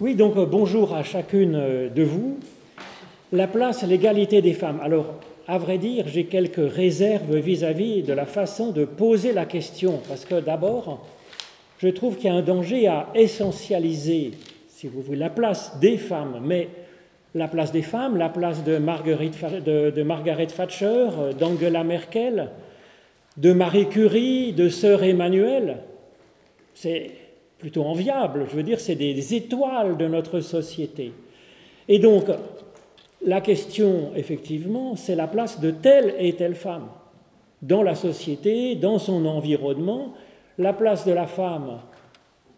[0.00, 2.38] Oui, donc euh, bonjour à chacune euh, de vous.
[3.32, 4.78] La place, l'égalité des femmes.
[4.80, 5.14] Alors,
[5.48, 10.24] à vrai dire, j'ai quelques réserves vis-à-vis de la façon de poser la question, parce
[10.24, 11.04] que d'abord,
[11.80, 14.30] je trouve qu'il y a un danger à essentialiser,
[14.68, 16.68] si vous voulez, la place des femmes, mais
[17.34, 22.50] la place des femmes, la place de, de Margaret Thatcher, euh, d'Angela Merkel,
[23.36, 25.78] de Marie Curie, de Sœur Emmanuel,
[26.72, 27.10] c'est
[27.58, 28.46] plutôt enviable.
[28.50, 31.12] Je veux dire, c'est des étoiles de notre société.
[31.88, 32.26] Et donc,
[33.24, 36.88] la question, effectivement, c'est la place de telle et telle femme
[37.62, 40.14] dans la société, dans son environnement.
[40.58, 41.78] La place de la femme,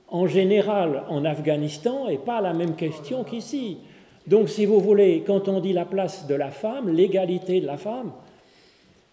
[0.09, 3.79] en général, en Afghanistan, n'est pas la même question qu'ici.
[4.27, 7.77] Donc, si vous voulez, quand on dit la place de la femme, l'égalité de la
[7.77, 8.13] femme,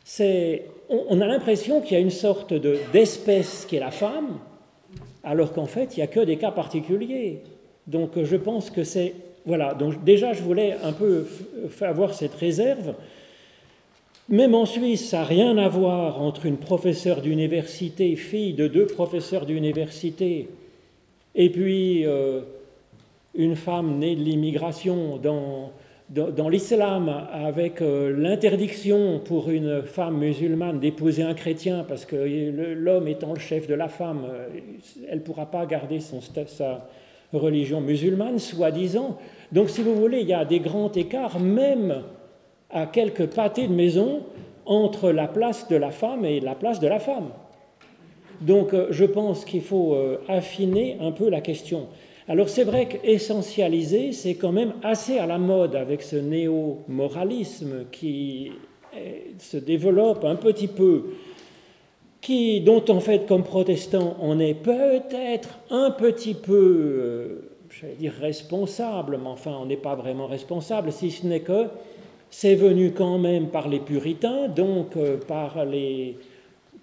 [0.04, 2.54] c'est, on, a l'impression qu'il y a une sorte
[2.94, 4.38] d'espèce qui est la femme,
[5.28, 7.42] alors qu'en fait, il n'y a que des cas particuliers.
[7.86, 9.14] Donc je pense que c'est...
[9.46, 11.26] Voilà, donc déjà je voulais un peu
[11.82, 12.96] avoir cette réserve.
[14.30, 18.86] Même en Suisse, ça n'a rien à voir entre une professeure d'université, fille de deux
[18.86, 20.50] professeurs d'université,
[21.36, 22.42] et puis euh,
[23.36, 25.72] une femme née de l'immigration dans,
[26.10, 32.16] dans, l'islam, avec euh, l'interdiction pour une femme musulmane d'épouser un chrétien, parce que
[32.76, 34.48] l'homme étant le chef de la femme, euh,
[35.10, 36.88] elle ne pourra pas garder sa
[37.34, 39.18] religion musulmane, soi-disant.
[39.52, 42.04] Donc, si vous voulez, il y a des grands écarts, même
[42.70, 44.22] à quelques pâtés de maison,
[44.66, 47.30] entre la place de la femme et la place de la femme.
[48.40, 49.98] Donc, euh, je pense qu'il faut
[50.30, 51.88] affiner un peu la question.
[52.30, 58.52] Alors c'est vrai qu'essentialiser, c'est quand même assez à la mode avec ce néo-moralisme qui
[59.40, 61.04] se développe un petit peu,
[62.22, 68.14] qui, dont en fait comme protestant on est peut-être un petit peu, euh, j'allais dire
[68.20, 71.68] responsable, mais enfin on n'est pas vraiment responsable, si ce n'est que
[72.30, 76.18] c'est venu quand même par les puritains, donc euh, par les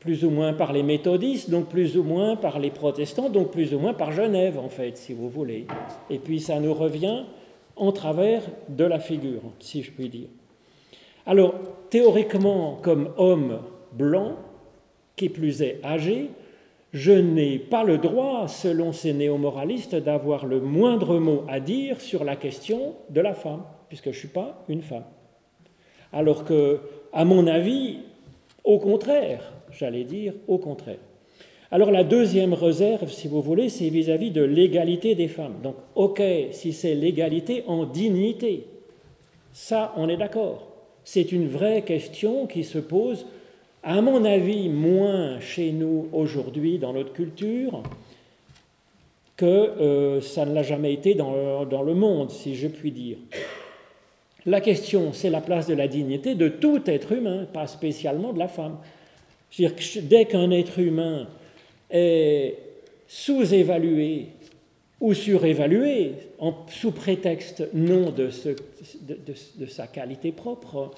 [0.04, 3.72] plus ou moins par les méthodistes, donc plus ou moins par les protestants, donc plus
[3.72, 5.66] ou moins par Genève, en fait, si vous voulez.
[6.10, 7.25] Et puis ça nous revient
[7.75, 10.28] en travers de la figure, si je puis dire.
[11.25, 11.54] Alors,
[11.88, 13.60] théoriquement, comme homme
[13.94, 14.37] blanc,
[15.16, 16.28] qui plus est âgé,
[16.93, 22.25] je n'ai pas le droit, selon ces néo-moralistes, d'avoir le moindre mot à dire sur
[22.25, 25.04] la question de la femme, puisque je ne suis pas une femme.
[26.12, 28.00] Alors que, à mon avis,
[28.64, 30.99] au contraire, j'allais dire au contraire.
[31.71, 35.57] Alors la deuxième réserve, si vous voulez, c'est vis-à-vis de l'égalité des femmes.
[35.62, 38.67] Donc, ok, si c'est l'égalité en dignité,
[39.53, 40.69] ça, on est d'accord.
[41.05, 43.27] C'est une vraie question qui se pose,
[43.83, 47.83] à mon avis, moins chez nous aujourd'hui dans notre culture
[49.37, 53.17] que euh, ça ne l'a jamais été dans, dans le monde, si je puis dire.
[54.47, 58.39] La question, c'est la place de la dignité de tout être humain, pas spécialement de
[58.39, 58.77] la femme.
[59.54, 61.28] C'est-à-dire que dès qu'un être humain
[61.91, 62.59] est
[63.06, 64.26] sous-évalué
[65.00, 66.12] ou surévalué,
[66.70, 68.31] sous prétexte non de,
[69.69, 70.91] sa qualité propre,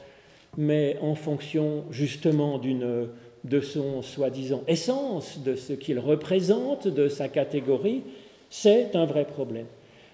[0.56, 8.02] mais en fonction justement de son soi-disant essence, de ce qu'il représente, de sa catégorie,
[8.48, 9.66] c'est un vrai problème.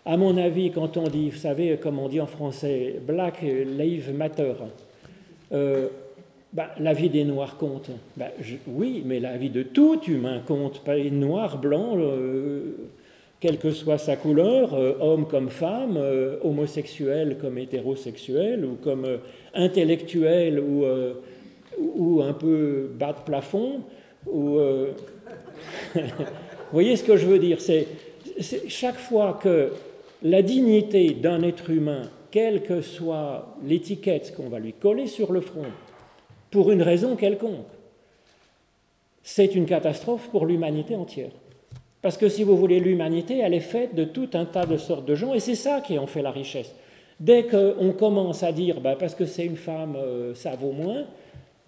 [0.05, 4.13] À mon avis, quand on dit, vous savez, comme on dit en français, Black Lives
[4.13, 4.55] Matter,
[5.53, 5.89] euh,
[6.53, 7.91] bah, la vie des Noirs compte.
[8.17, 8.27] Bah,
[8.67, 12.77] oui, mais la vie de tout humain compte, pas noir, blanc, euh,
[13.41, 19.07] quelle que soit sa couleur, euh, homme comme femme, euh, homosexuel comme hétérosexuel, ou comme
[19.55, 20.85] intellectuel ou,
[21.79, 23.81] ou un peu bas de plafond.
[24.27, 24.59] Ou,
[25.95, 26.01] Vous
[26.79, 27.87] voyez ce que je veux dire C'est
[28.69, 29.73] chaque fois que
[30.23, 35.41] la dignité d'un être humain, quelle que soit l'étiquette qu'on va lui coller sur le
[35.41, 35.67] front,
[36.53, 37.67] pour une raison quelconque.
[39.25, 41.31] C'est une catastrophe pour l'humanité entière.
[42.03, 45.07] Parce que si vous voulez, l'humanité, elle est faite de tout un tas de sortes
[45.07, 46.75] de gens, et c'est ça qui en fait la richesse.
[47.19, 51.05] Dès qu'on commence à dire, bah, parce que c'est une femme, euh, ça vaut moins,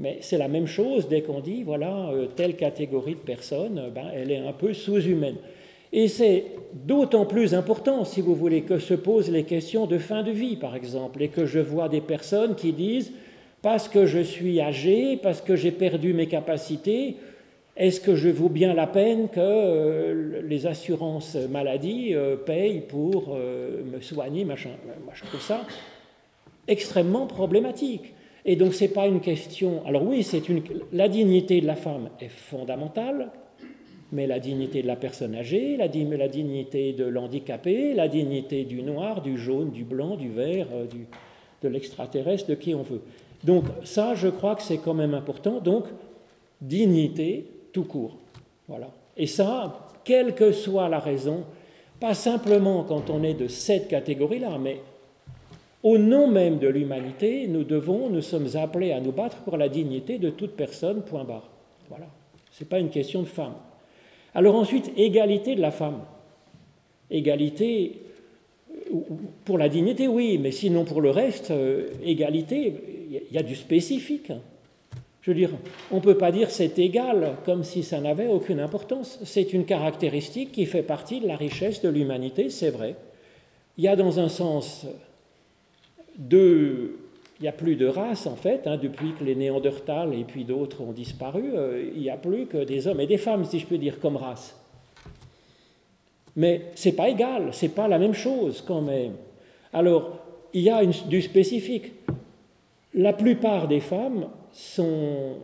[0.00, 3.90] mais c'est la même chose dès qu'on dit, voilà, euh, telle catégorie de personnes, euh,
[3.90, 5.36] ben, elle est un peu sous-humaine.
[5.92, 10.24] Et c'est d'autant plus important, si vous voulez, que se posent les questions de fin
[10.24, 13.12] de vie, par exemple, et que je vois des personnes qui disent,
[13.64, 17.16] parce que je suis âgé, parce que j'ai perdu mes capacités,
[17.78, 23.34] est-ce que je vaux bien la peine que euh, les assurances maladie euh, payent pour
[23.34, 24.68] euh, me soigner machin
[25.14, 25.62] je trouve ça?
[26.68, 28.12] Extrêmement problématique.
[28.44, 29.82] Et donc, ce n'est pas une question.
[29.86, 30.62] Alors, oui, c'est une...
[30.92, 33.30] la dignité de la femme est fondamentale,
[34.12, 38.82] mais la dignité de la personne âgée, la, la dignité de l'handicapé, la dignité du
[38.82, 41.06] noir, du jaune, du blanc, du vert, euh, du,
[41.62, 43.00] de l'extraterrestre, de qui on veut.
[43.44, 45.60] Donc ça, je crois que c'est quand même important.
[45.60, 45.84] Donc,
[46.60, 48.16] dignité tout court.
[48.66, 48.88] Voilà.
[49.16, 51.44] Et ça, quelle que soit la raison,
[52.00, 54.80] pas simplement quand on est de cette catégorie-là, mais
[55.82, 59.68] au nom même de l'humanité, nous devons, nous sommes appelés à nous battre pour la
[59.68, 61.50] dignité de toute personne, point barre.
[61.90, 62.06] Voilà.
[62.50, 63.54] Ce n'est pas une question de femme.
[64.34, 66.00] Alors ensuite, égalité de la femme.
[67.10, 68.00] Égalité
[69.44, 72.74] pour la dignité, oui, mais sinon pour le reste, euh, égalité,
[73.30, 74.32] y a du spécifique.
[75.24, 75.50] Je veux dire,
[75.90, 79.18] on ne peut pas dire c'est égal comme si ça n'avait aucune importance.
[79.24, 82.94] C'est une caractéristique qui fait partie de la richesse de l'humanité, c'est vrai.
[83.78, 84.86] Il y a dans un sens
[86.18, 86.98] deux,
[87.40, 90.44] il n'y a plus de race en fait, hein, depuis que les Néandertals et puis
[90.44, 93.58] d'autres ont disparu, euh, il n'y a plus que des hommes et des femmes, si
[93.58, 94.60] je peux dire, comme race.
[96.36, 99.12] Mais c'est pas égal, c'est pas la même chose quand même.
[99.72, 100.18] Alors,
[100.52, 101.92] il y a du spécifique.
[102.94, 105.38] La plupart des femmes sont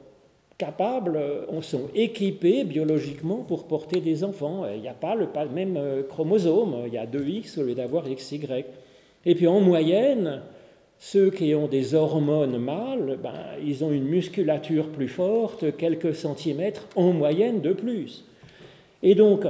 [0.57, 1.19] capables,
[1.63, 4.65] sont équipées biologiquement pour porter des enfants.
[4.73, 7.75] Il n'y a pas le même euh, chromosome, il y a deux X au lieu
[7.75, 8.41] d'avoir XY.
[9.25, 10.43] Et puis en moyenne,
[10.99, 13.33] ceux qui ont des hormones mâles, ben,
[13.65, 18.27] ils ont une musculature plus forte, quelques centimètres en moyenne de plus.
[19.03, 19.47] Et donc,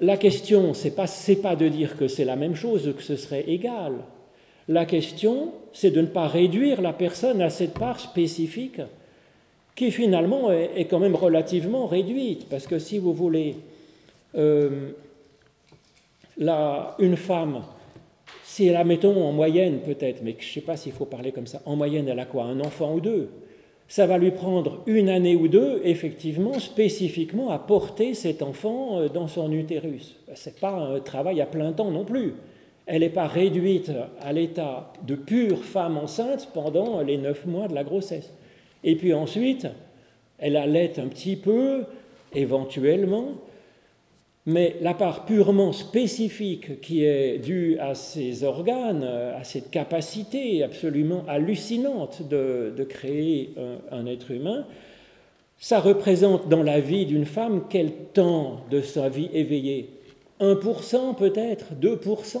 [0.00, 1.06] la question, ce n'est pas,
[1.42, 3.92] pas de dire que c'est la même chose, que ce serait égal.
[4.68, 8.80] La question, c'est de ne pas réduire la personne à cette part spécifique
[9.74, 12.48] qui finalement est, quand même relativement réduite.
[12.48, 13.56] Parce que si vous voulez,
[14.36, 14.90] euh,
[16.98, 17.62] une femme
[18.52, 21.46] si la mettons en moyenne peut-être, mais je ne sais pas s'il faut parler comme
[21.46, 23.30] ça, en moyenne elle a quoi Un enfant ou deux?
[23.88, 29.08] Ça va lui prendre une année ou deux, effectivement, spécifiquement à porter cet enfant euh,
[29.08, 30.16] dans son utérus.
[30.34, 32.34] Ce n'est pas un travail à plein temps non plus.
[32.86, 37.74] Elle n'est pas réduite à l'état de pure femme enceinte pendant les neuf mois de
[37.74, 38.32] la grossesse.
[38.84, 39.68] Et puis ensuite,
[40.38, 41.84] elle allait un petit peu,
[42.34, 43.34] éventuellement,
[44.44, 51.24] mais la part purement spécifique qui est due à ces organes, à cette capacité absolument
[51.28, 53.54] hallucinante de, créer
[53.92, 54.66] un, être humain,
[55.58, 59.90] ça représente dans la vie d'une femme quel temps de sa vie éveillée?
[60.40, 62.38] 1% peut-être, 2%.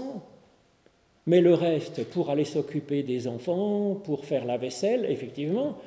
[1.26, 5.78] Mais le reste, pour aller s'occuper des enfants, pour faire la vaisselle, effectivement,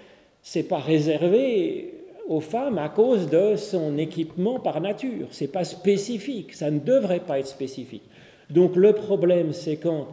[0.42, 1.94] c'est pas réservé
[2.28, 5.28] aux femmes à cause de son équipement par nature.
[5.32, 8.04] Ce n'est pas spécifique, ça ne devrait pas être spécifique.
[8.50, 10.08] Donc le problème, c'est quand,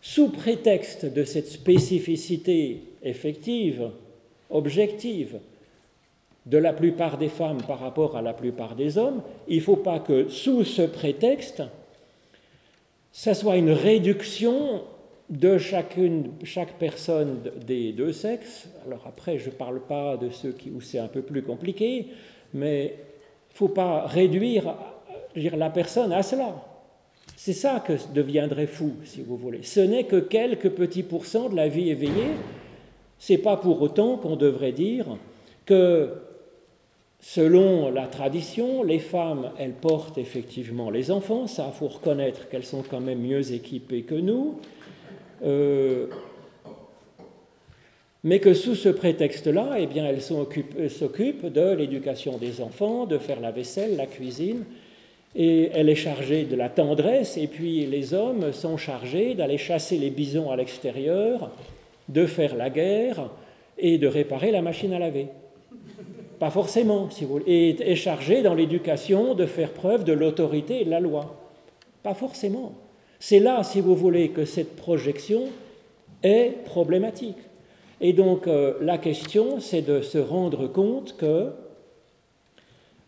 [0.00, 3.90] sous prétexte de cette spécificité effective,
[4.50, 5.38] objective,
[6.46, 9.76] de la plupart des femmes par rapport à la plupart des hommes, il ne faut
[9.76, 11.62] pas que sous ce prétexte,
[13.14, 14.82] ça soit une réduction
[15.30, 18.68] de chacune, chaque personne des deux sexes.
[18.84, 22.08] Alors après, je ne parle pas de ceux qui, où c'est un peu plus compliqué,
[22.52, 24.74] mais il ne faut pas réduire
[25.36, 26.56] dire, la personne à cela.
[27.36, 29.62] C'est ça que deviendrait fou, si vous voulez.
[29.62, 32.32] Ce n'est que quelques petits pourcents de la vie éveillée.
[33.20, 35.06] C'est pas pour autant qu'on devrait dire
[35.66, 36.14] que,
[37.24, 41.46] selon la tradition, les femmes, elles portent effectivement les enfants.
[41.46, 44.60] Ça, il faut reconnaître qu'elles sont quand même mieux équipées que nous.
[45.42, 46.06] Euh,
[48.24, 53.40] mais que sous ce prétexte-là, eh bien, elles s'occupent de l'éducation des enfants, de faire
[53.40, 54.64] la vaisselle, la cuisine,
[55.34, 59.96] et elle est chargée de la tendresse, et puis les hommes sont chargés d'aller chasser
[59.96, 61.52] les bisons à l'extérieur,
[62.10, 63.30] de faire la guerre
[63.78, 65.28] et de réparer la machine à laver.
[66.44, 67.08] Pas forcément.
[67.46, 71.36] Et est chargé dans l'éducation de faire preuve de l'autorité et de la loi.
[72.02, 72.74] Pas forcément.
[73.18, 75.44] C'est là, si vous voulez, que cette projection
[76.22, 77.38] est problématique.
[78.02, 81.48] Et donc euh, la question, c'est de se rendre compte que,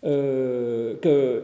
[0.07, 1.43] euh, que,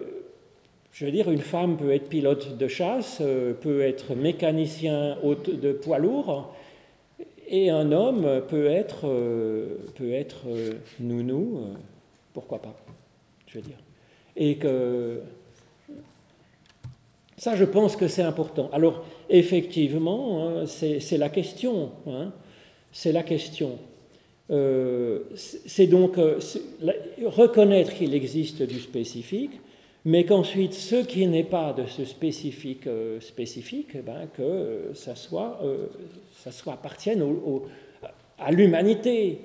[0.93, 5.73] je veux dire, une femme peut être pilote de chasse, euh, peut être mécanicien de
[5.73, 6.55] poids lourd,
[7.49, 9.03] et un homme peut être,
[9.95, 10.47] peut être
[11.01, 11.67] nounou,
[12.33, 12.75] pourquoi pas,
[13.47, 13.79] je veux dire.
[14.37, 15.21] Et que
[17.43, 18.71] ça, je pense que c'est important.
[18.73, 21.91] Alors, effectivement, hein, c'est la question.
[22.07, 22.33] Hein,
[22.93, 23.79] c'est la question.
[24.51, 26.39] Euh, c'est donc euh,
[27.25, 29.59] reconnaître qu'il existe du spécifique,
[30.05, 35.15] mais qu'ensuite, ce qui n'est pas de ce spécifique euh, spécifique, eh ben, que ça
[35.15, 35.61] soit,
[36.43, 37.25] ça soit appartienne
[38.39, 39.41] à l'humanité.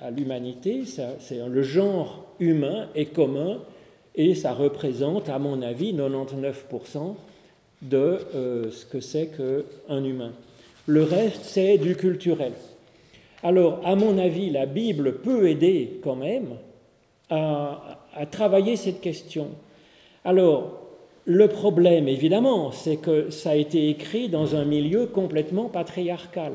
[0.00, 0.82] à l'humanité,
[1.18, 3.60] c'est le genre humain est commun
[4.14, 7.14] Et ça représente, à mon avis, 99%
[7.82, 10.32] de euh, ce que c'est qu'un humain.
[10.86, 12.52] Le reste, c'est du culturel.
[13.44, 16.56] Alors, à mon avis, la Bible peut aider quand même
[17.30, 19.50] à travailler cette question.
[20.24, 20.78] Alors,
[21.24, 26.52] le problème, évidemment, c'est que ça a été écrit dans un milieu complètement patriarcal,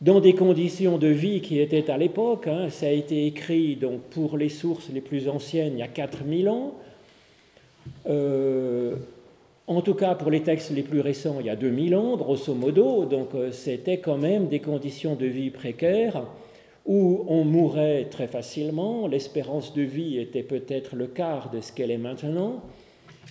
[0.00, 2.46] dans des conditions de vie qui étaient à l'époque.
[2.46, 5.88] Hein, ça a été écrit donc, pour les sources les plus anciennes il y a
[5.88, 6.74] 4000 ans.
[8.08, 8.94] Euh,
[9.66, 12.54] en tout cas, pour les textes les plus récents, il y a 2000 ans, grosso
[12.54, 13.04] modo.
[13.04, 16.22] Donc, euh, c'était quand même des conditions de vie précaires
[16.86, 19.06] où on mourait très facilement.
[19.06, 22.62] L'espérance de vie était peut-être le quart de ce qu'elle est maintenant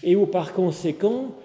[0.03, 1.35] et où par conséquent,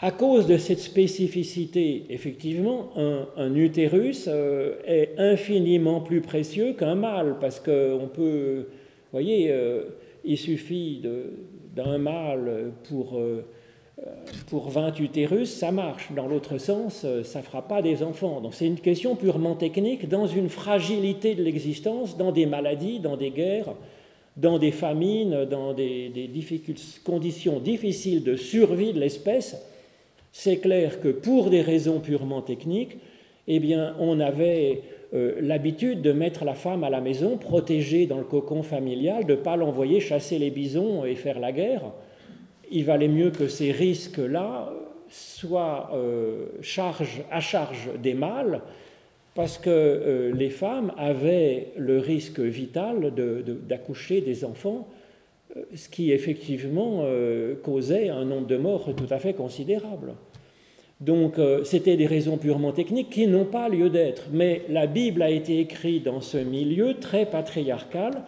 [0.00, 2.90] à cause de cette spécificité, effectivement,
[3.36, 9.84] un, utérus euh, est infiniment plus précieux qu'un mâle, parce qu'on peut, vous voyez, euh,
[10.24, 11.02] il suffit
[11.74, 13.44] d'un mâle pour, euh,
[14.48, 16.10] pour 20 utérus, ça marche.
[16.14, 18.40] Dans l'autre sens, ça ne fera pas des enfants.
[18.40, 23.16] Donc c'est une question purement technique, dans une fragilité de l'existence, dans des maladies, dans
[23.16, 23.74] des guerres,
[24.36, 26.30] dans des famines, dans des,
[27.04, 29.56] conditions difficiles de survie de l'espèce,
[30.32, 32.96] c'est clair que pour des raisons purement techniques,
[33.48, 38.18] eh bien, on avait euh, l'habitude de mettre la femme à la maison, protégée dans
[38.18, 41.92] le cocon familial, de ne pas l'envoyer chasser les bisons et faire la guerre.
[42.70, 44.72] Il valait mieux que ces risques-là
[45.10, 48.60] soient euh, charge, à charge des mâles
[49.34, 53.12] parce que euh, les femmes avaient le risque vital
[53.68, 54.88] d'accoucher des enfants,
[55.56, 57.04] euh, ce qui effectivement
[57.62, 60.14] causait un nombre de morts tout à fait considérable.
[61.00, 64.24] Donc c'était des raisons purement techniques qui n'ont pas lieu d'être.
[64.32, 68.22] Mais la Bible a été écrite dans ce milieu très patriarcal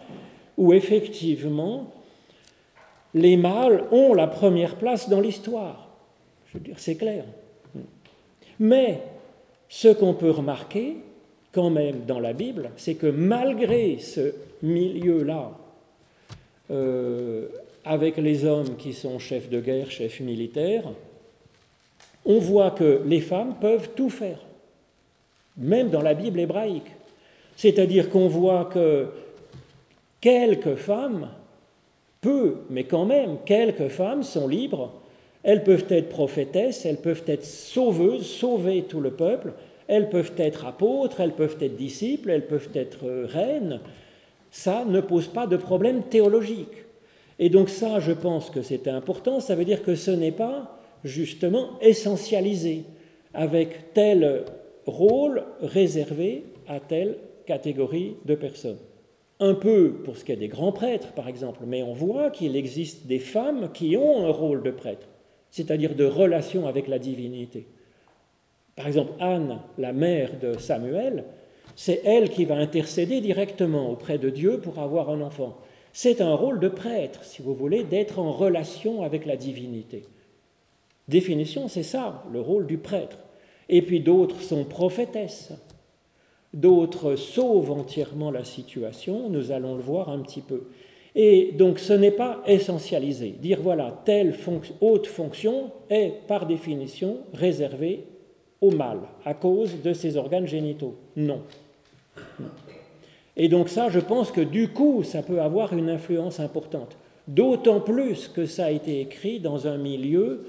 [0.57, 1.93] où effectivement
[3.13, 5.89] les mâles ont la première place dans l'histoire.
[6.47, 7.25] Je veux dire, c'est clair.
[8.59, 9.01] Mais
[9.69, 10.97] ce qu'on peut remarquer
[11.51, 15.51] quand même dans la Bible, c'est que malgré ce milieu-là,
[16.71, 17.47] euh,
[17.85, 20.85] avec les hommes qui sont chefs de guerre, chefs militaires,
[22.25, 24.39] on voit que les femmes peuvent tout faire,
[25.57, 26.91] même dans la Bible hébraïque.
[27.55, 29.07] C'est-à-dire qu'on voit que
[30.21, 31.29] quelques femmes,
[32.23, 35.03] peu, mais quand même, quelques femmes sont libres
[35.43, 39.53] elles peuvent être prophétesses, elles peuvent être sauveuses, sauver tout le peuple,
[39.87, 43.81] elles peuvent être apôtres, elles peuvent être disciples, elles peuvent être reines.
[44.49, 46.85] Ça ne pose pas de problème théologique.
[47.39, 50.79] Et donc ça, je pense que c'est important, ça veut dire que ce n'est pas
[51.03, 52.85] justement essentialisé
[53.33, 54.45] avec tel
[54.85, 58.77] rôle réservé à telle catégorie de personnes.
[59.43, 62.55] Un peu pour ce qui est des grands prêtres, par exemple, mais on voit qu'il
[62.55, 65.07] existe des femmes qui ont un rôle de prêtre
[65.53, 67.67] c'est-à-dire de relation avec la divinité.
[68.75, 71.25] Par exemple, Anne, la mère de Samuel,
[71.75, 75.59] c'est elle qui va intercéder directement auprès de Dieu pour avoir un enfant.
[75.91, 80.05] C'est un rôle de prêtre, si vous voulez, d'être en relation avec la divinité.
[81.07, 83.19] Définition, c'est ça, le rôle du prêtre.
[83.69, 85.53] Et puis d'autres sont prophétesses.
[86.53, 90.63] D'autres sauvent entièrement la situation, nous allons le voir un petit peu.
[91.15, 93.35] Et donc ce n'est pas essentialisé.
[93.39, 94.35] Dire voilà, telle
[94.81, 98.05] haute fonction est par définition réservée
[98.61, 100.95] au mâle à cause de ses organes génitaux.
[101.15, 101.41] Non.
[103.35, 106.95] Et donc ça, je pense que du coup, ça peut avoir une influence importante.
[107.27, 110.45] D'autant plus que ça a été écrit dans un milieu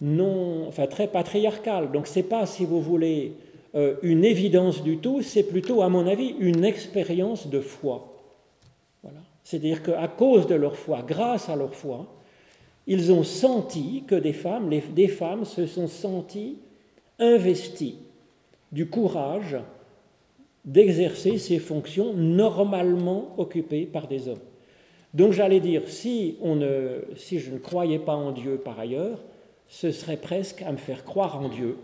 [0.00, 1.90] non, enfin très patriarcal.
[1.90, 3.32] Donc c'est pas, si vous voulez,
[3.74, 8.12] une évidence du tout, c'est plutôt, à mon avis, une expérience de foi.
[9.44, 12.06] C'est-à-dire qu'à cause de leur foi, grâce à leur foi,
[12.86, 16.58] ils ont senti que des femmes, des femmes se sont senties
[17.18, 17.98] investies
[18.72, 19.56] du courage
[20.64, 24.40] d'exercer ces fonctions normalement occupées par des hommes.
[25.14, 29.20] Donc j'allais dire, si, on ne, si je ne croyais pas en Dieu par ailleurs,
[29.68, 31.76] ce serait presque à me faire croire en Dieu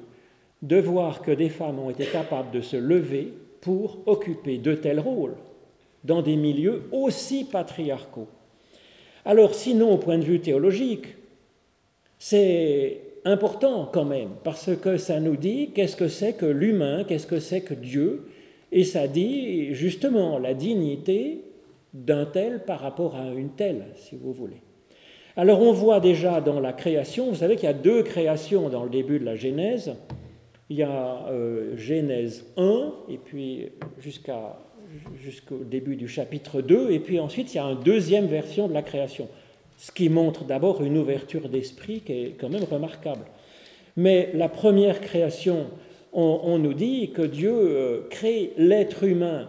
[0.62, 5.00] de voir que des femmes ont été capables de se lever pour occuper de tels
[5.00, 5.36] rôles
[6.04, 8.28] dans des milieux aussi patriarcaux.
[9.24, 11.06] Alors sinon, au point de vue théologique,
[12.18, 17.26] c'est important quand même, parce que ça nous dit qu'est-ce que c'est que l'humain, qu'est-ce
[17.26, 18.26] que c'est que Dieu,
[18.72, 21.42] et ça dit justement la dignité
[21.94, 24.62] d'un tel par rapport à une telle, si vous voulez.
[25.36, 28.84] Alors on voit déjà dans la création, vous savez qu'il y a deux créations dans
[28.84, 29.94] le début de la Genèse.
[30.72, 33.68] Il y a euh, Genèse 1, et puis
[34.00, 38.72] jusqu'au début du chapitre 2, et puis ensuite il y a une deuxième version de
[38.72, 39.28] la création,
[39.76, 43.26] ce qui montre d'abord une ouverture d'esprit qui est quand même remarquable.
[43.98, 45.66] Mais la première création,
[46.14, 49.48] on, nous dit que Dieu euh, crée l'être humain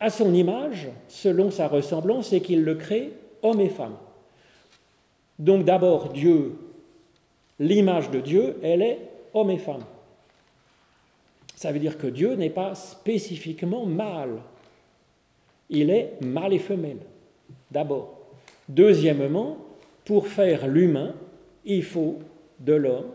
[0.00, 3.10] à son image, selon sa ressemblance, et qu'il le crée
[3.42, 3.96] homme et femme.
[5.38, 6.52] Donc d'abord, Dieu,
[7.58, 8.98] l'image de Dieu, elle est
[9.34, 9.84] homme et femme.
[11.64, 14.42] Ça veut dire que Dieu n'est pas spécifiquement mâle.
[15.70, 16.98] Il est mâle et femelle,
[17.70, 18.20] d'abord.
[18.68, 19.56] Deuxièmement,
[20.04, 21.14] pour faire l'humain,
[21.64, 22.18] il faut
[22.60, 23.06] de l'homme,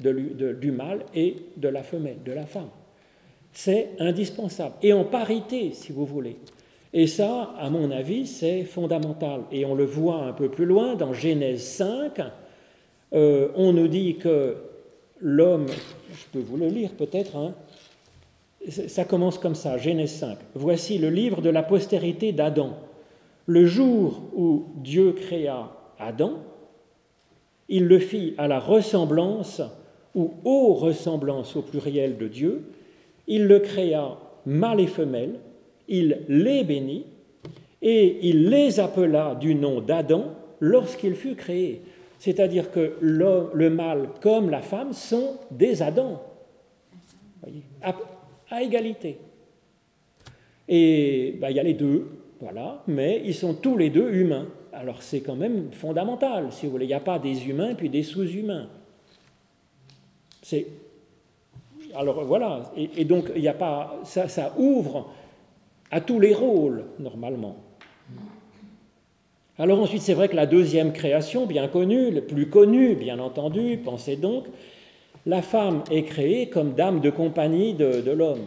[0.00, 2.70] du mâle et de la femelle, de la femme.
[3.52, 4.76] C'est indispensable.
[4.82, 6.38] Et en parité, si vous voulez.
[6.94, 9.42] Et ça, à mon avis, c'est fondamental.
[9.52, 12.22] Et on le voit un peu plus loin dans Genèse 5.
[13.12, 14.56] Euh, on nous dit que
[15.20, 15.66] l'homme,
[16.10, 17.54] je peux vous le lire peut-être, hein,
[18.68, 20.38] ça commence comme ça, Genèse 5.
[20.54, 22.76] Voici le livre de la postérité d'Adam.
[23.46, 26.38] Le jour où Dieu créa Adam,
[27.68, 29.62] il le fit à la ressemblance
[30.14, 32.70] ou aux ressemblances au pluriel de Dieu.
[33.26, 35.38] Il le créa mâle et femelle,
[35.88, 37.06] il les bénit
[37.82, 41.82] et il les appela du nom d'Adam lorsqu'il fut créé.
[42.18, 46.18] C'est-à-dire que le, mâle comme la femme sont des Adams,
[48.50, 49.18] à, égalité.
[50.68, 52.08] Et bah, il y a les deux,
[52.40, 54.46] voilà, mais ils sont tous les deux humains.
[54.72, 56.84] Alors c'est quand même fondamental, si vous voulez.
[56.84, 58.68] Il n'y a pas des humains puis des sous-humains.
[60.42, 60.66] C'est
[61.94, 65.10] alors voilà, et, donc il n'y a pas ça, ça ouvre
[65.90, 67.56] à tous les rôles normalement.
[69.58, 73.80] Alors ensuite, c'est vrai que la deuxième création, bien connue, le plus connue, bien entendu,
[73.82, 74.44] pensez donc,
[75.28, 78.46] la femme est créée comme dame de compagnie de, l'homme.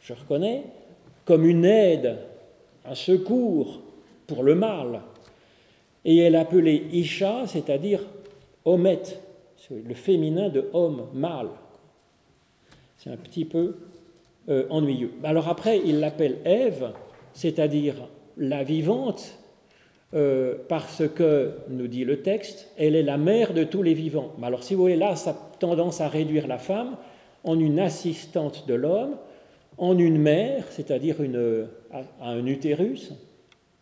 [0.00, 0.62] Je reconnais,
[1.24, 2.18] comme une aide,
[2.84, 3.80] un secours
[4.28, 5.00] pour le mal.
[6.04, 8.00] Et elle est appelée Isha, c'est-à-dire
[8.64, 9.02] Homet,
[9.70, 11.48] le féminin de homme, mâle.
[12.96, 13.74] C'est un petit peu
[14.48, 15.14] euh, ennuyeux.
[15.24, 16.92] Alors après, il l'appelle Ève,
[17.32, 17.96] c'est-à-dire
[18.36, 19.36] la vivante,
[20.14, 24.32] euh, parce que, nous dit le texte, elle est la mère de tous les vivants.
[24.38, 26.96] Mais alors si vous voulez, là, ça a tendance à réduire la femme
[27.42, 29.16] en une assistante de l'homme,
[29.76, 31.16] en une mère, c'est-à-dire
[31.90, 33.12] à, un utérus,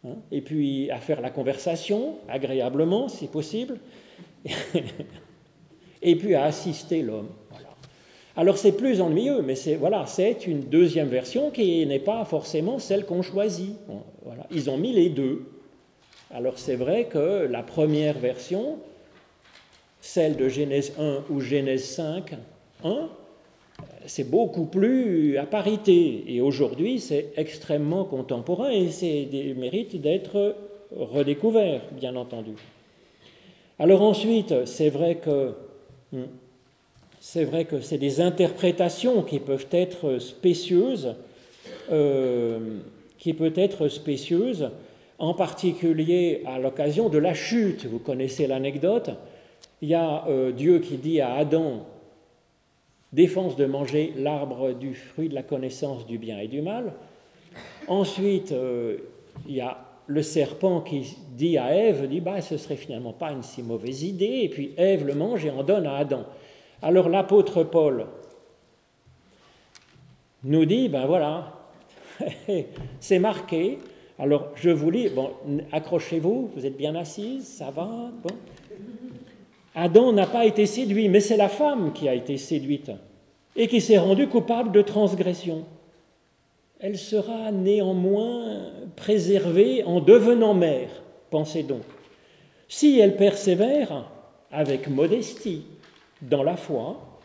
[0.07, 3.79] hein, et puis à faire la conversation agréablement, si possible,
[6.03, 7.29] et puis à assister l'homme.
[8.35, 12.79] Alors c'est plus ennuyeux, mais c'est voilà, c'est une deuxième version qui n'est pas forcément
[12.79, 13.77] celle qu'on choisit.
[14.25, 14.47] voilà.
[14.51, 15.42] Ils ont mis les deux.
[16.35, 18.79] Alors c'est vrai que la première version,
[20.01, 22.35] celle de Genèse 1 ou Genèse 5,
[22.85, 23.09] 1,
[24.07, 26.25] c'est beaucoup plus à parité.
[26.27, 30.57] Et aujourd'hui, c'est extrêmement contemporain et c'est des mérites d'être
[30.97, 32.53] redécouvert, bien entendu.
[33.79, 35.53] Alors ensuite, c'est vrai que
[36.12, 36.25] hmm,
[37.21, 41.14] c'est vrai que c'est des interprétations qui peuvent être spécieuses,
[41.90, 42.79] euh,
[43.18, 44.71] qui peuvent être spécieuses,
[45.23, 47.87] en particulier à l'occasion de la chute.
[47.87, 49.11] Vous connaissez l'anecdote.
[49.81, 51.87] Il y a euh, Dieu qui dit à Adam
[53.13, 56.95] défense de manger l'arbre du fruit de la connaissance du bien et du mal.
[57.87, 58.97] Ensuite, euh,
[59.47, 63.31] il y a le serpent qui dit à Ève, dit bah, ce serait finalement pas
[63.31, 66.25] une si mauvaise idée, et puis Ève le mange et en donne à Adam.
[66.83, 68.07] Alors l'apôtre Paul
[70.43, 71.53] nous dit, ben voilà,
[72.99, 73.79] c'est marqué.
[74.18, 75.31] Alors je vous lis, bon,
[75.72, 78.35] accrochez-vous, vous êtes bien assise, ça va bon.
[79.75, 82.90] Adam n'a pas été séduit, mais c'est la femme qui a été séduite
[83.57, 85.64] et qui s'est rendue coupable de transgression.
[86.79, 90.90] Elle sera néanmoins préservée en devenant mère,
[91.31, 91.83] pensez donc,
[92.68, 94.11] si elle persévère
[94.51, 95.64] avec modestie
[96.20, 97.20] dans la foi,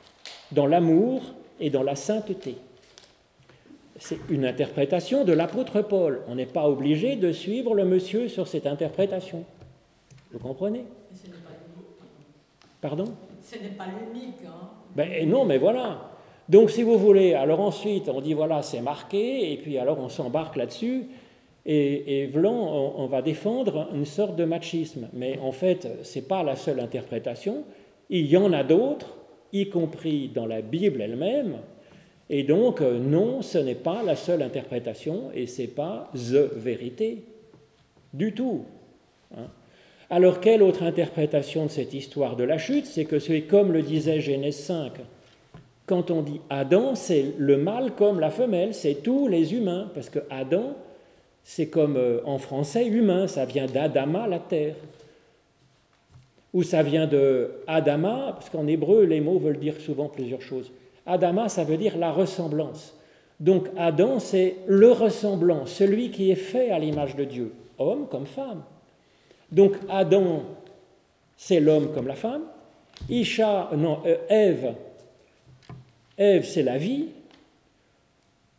[0.51, 1.21] dans l'amour
[1.59, 2.55] et dans la sainteté.
[3.99, 6.21] C'est une interprétation de l'apôtre Paul.
[6.27, 9.43] On n'est pas obligé de suivre le monsieur sur cette interprétation.
[10.31, 10.85] Vous comprenez?
[12.81, 13.05] Pardon?
[13.41, 14.35] Ce n'est pas l'unique.
[14.45, 14.69] Hein.
[14.95, 16.11] Ben, non, mais voilà.
[16.47, 20.09] Donc, si vous voulez, alors ensuite, on dit voilà, c'est marqué, et puis alors on
[20.09, 21.07] s'embarque là-dessus,
[21.65, 25.09] et, et Vlan, on, va défendre une sorte de machisme.
[25.11, 27.63] Mais en fait, ce n'est pas la seule interprétation.
[28.09, 29.17] Il y en a d'autres,
[29.51, 31.57] y compris dans la Bible elle-même,
[32.29, 36.51] et donc euh, non, ce n'est pas la seule interprétation et ce n'est pas the
[36.55, 37.23] vérité
[38.13, 38.65] du tout.
[39.35, 39.47] Hein.
[40.09, 42.85] Alors quelle autre interprétation de cette histoire de la chute?
[42.85, 44.93] C'est que c'est comme le disait Genèse 5,
[45.85, 50.09] quand on dit Adam, c'est le mâle comme la femelle, c'est tous les humains, parce
[50.09, 50.75] que Adam,
[51.49, 54.75] C'est comme euh, en français humain, ça vient d'Adama, la terre.
[56.53, 60.69] Ou ça vient de Adama, parce qu'en hébreu, les mots veulent dire souvent plusieurs choses.
[61.07, 62.93] Adama, ça veut dire la ressemblance.
[63.39, 68.25] Donc Adam, c'est le ressemblant, celui qui est fait à l'image de Dieu, homme comme
[68.25, 68.63] femme.
[69.51, 70.43] Donc Adam,
[71.35, 72.43] c'est l'homme comme la femme.
[73.09, 74.73] Isha, non, euh, Ève,
[76.17, 77.09] Ève, c'est la vie.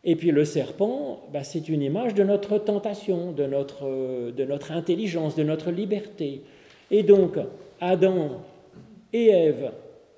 [0.05, 4.45] Et puis le serpent, bah, c'est une image de notre tentation, de notre, euh, de
[4.45, 6.41] notre intelligence, de notre liberté.
[6.89, 7.37] Et donc,
[7.81, 8.41] Adam
[9.11, 9.71] et Ève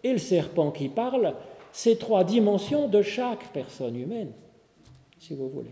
[0.04, 1.34] et le serpent qui parlent,
[1.72, 4.32] c'est trois dimensions de chaque personne humaine,
[5.20, 5.72] si vous voulez.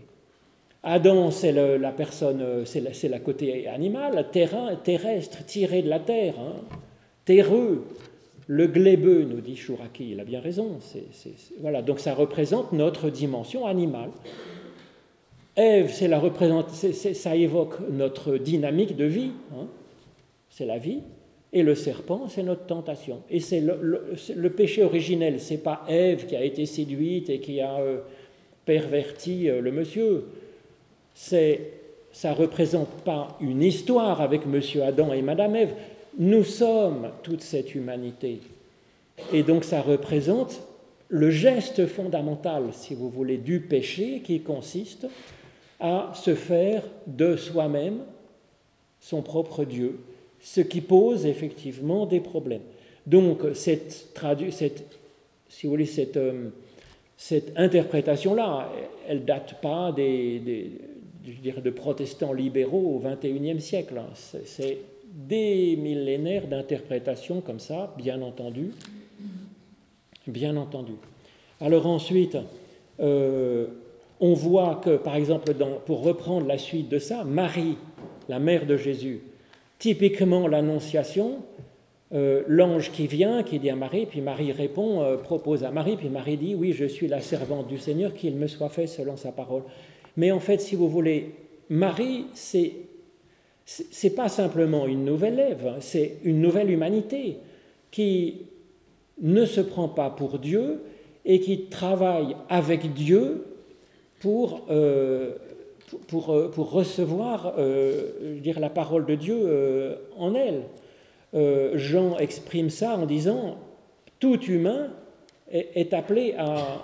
[0.82, 6.56] Adam, c'est la personne, c'est la, côté animal, terrain, terrestre, tiré de la terre, hein.
[7.26, 7.84] terreux,
[8.46, 10.78] le glébeux, nous dit Chouraki, il a bien raison.
[11.60, 14.10] voilà, donc ça représente notre dimension animale.
[15.54, 19.66] Ève, ça évoque notre dynamique de vie, hein.
[20.48, 21.02] c'est la vie.
[21.52, 23.22] Et le serpent, c'est notre tentation.
[23.28, 27.80] Et c'est le, péché originel, c'est pas Ève qui a été séduite et qui a
[27.80, 27.98] euh,
[28.64, 30.26] perverti euh, le monsieur.
[31.12, 31.72] C'est,
[32.12, 35.74] ça représente pas une histoire avec Monsieur Adam et Madame Ève,
[36.18, 38.38] nous sommes toute cette humanité.
[39.32, 40.62] Et donc ça représente
[41.08, 45.08] le geste fondamental, si vous voulez, du péché qui consiste
[45.80, 48.00] à se faire de soi-même
[49.00, 49.98] son propre Dieu,
[50.40, 52.62] ce qui pose effectivement des problèmes.
[53.06, 54.08] Donc cette,
[54.50, 54.84] cette
[55.50, 56.48] si vous voulez, cette, euh,
[57.16, 58.72] cette interprétation-là,
[59.08, 60.40] elle date pas des,
[61.62, 63.98] de protestants libéraux au XXIe siècle.
[63.98, 64.10] Hein.
[64.44, 68.70] C'est des millénaires d'interprétation comme ça, bien entendu.
[70.26, 70.92] Bien entendu.
[71.60, 72.38] Alors ensuite,
[73.00, 73.66] euh,
[74.20, 75.52] on voit que, par exemple,
[75.84, 77.76] pour reprendre la suite de ça, Marie,
[78.28, 79.20] la mère de Jésus,
[79.80, 81.38] typiquement l'Annonciation,
[82.12, 85.96] euh, l'ange qui vient, qui dit à Marie, puis Marie répond, euh, propose à Marie,
[85.96, 89.16] puis Marie dit, oui, je suis la servante du Seigneur, qu'il me soit fait selon
[89.16, 89.62] sa parole.
[90.16, 91.34] Mais en fait, si vous voulez,
[91.68, 92.72] Marie, c'est
[93.64, 97.36] c'est pas simplement une nouvelle Ève, hein, c'est une nouvelle humanité
[97.92, 98.46] qui
[99.20, 100.82] ne se prend pas pour Dieu
[101.24, 103.44] et qui travaille avec Dieu
[104.18, 105.34] pour, euh,
[106.08, 110.64] pour, euh, pour, recevoir euh, dire, la parole de Dieu en elle.
[111.74, 113.58] Jean exprime ça en disant
[114.18, 114.90] tout humain
[115.50, 116.82] est, appelé à,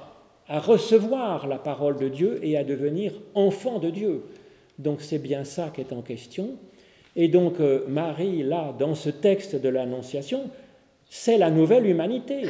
[0.48, 4.22] à recevoir la parole de Dieu et à devenir enfant de Dieu.
[4.78, 6.50] Donc c'est bien ça qui est en question.
[7.16, 10.50] Et donc euh, Marie, là, dans ce texte de l'Annonciation,
[11.08, 12.42] c'est la nouvelle humanité.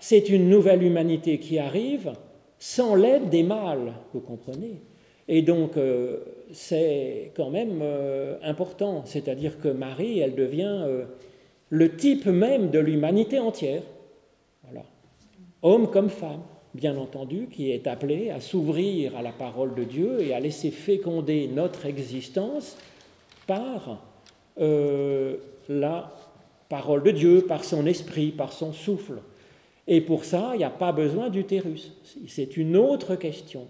[0.00, 2.12] C'est une nouvelle humanité qui arrive
[2.58, 4.80] sans l'aide des mâles, vous comprenez
[5.28, 6.18] Et donc euh,
[6.52, 10.86] c'est quand même euh, important, c'est-à-dire que Marie, elle devient
[11.70, 13.82] le type même de l'humanité entière.
[15.66, 16.42] Homme comme femme,
[16.74, 20.70] bien entendu, qui est appelé à s'ouvrir à la parole de Dieu et à laisser
[20.70, 22.76] féconder notre existence
[23.46, 24.02] par
[24.60, 25.36] euh,
[25.70, 26.12] la
[26.68, 29.22] parole de Dieu, par son esprit, par son souffle.
[29.86, 31.92] Et pour ça, il n'y a pas besoin d'utérus.
[32.26, 33.66] C'est une autre question.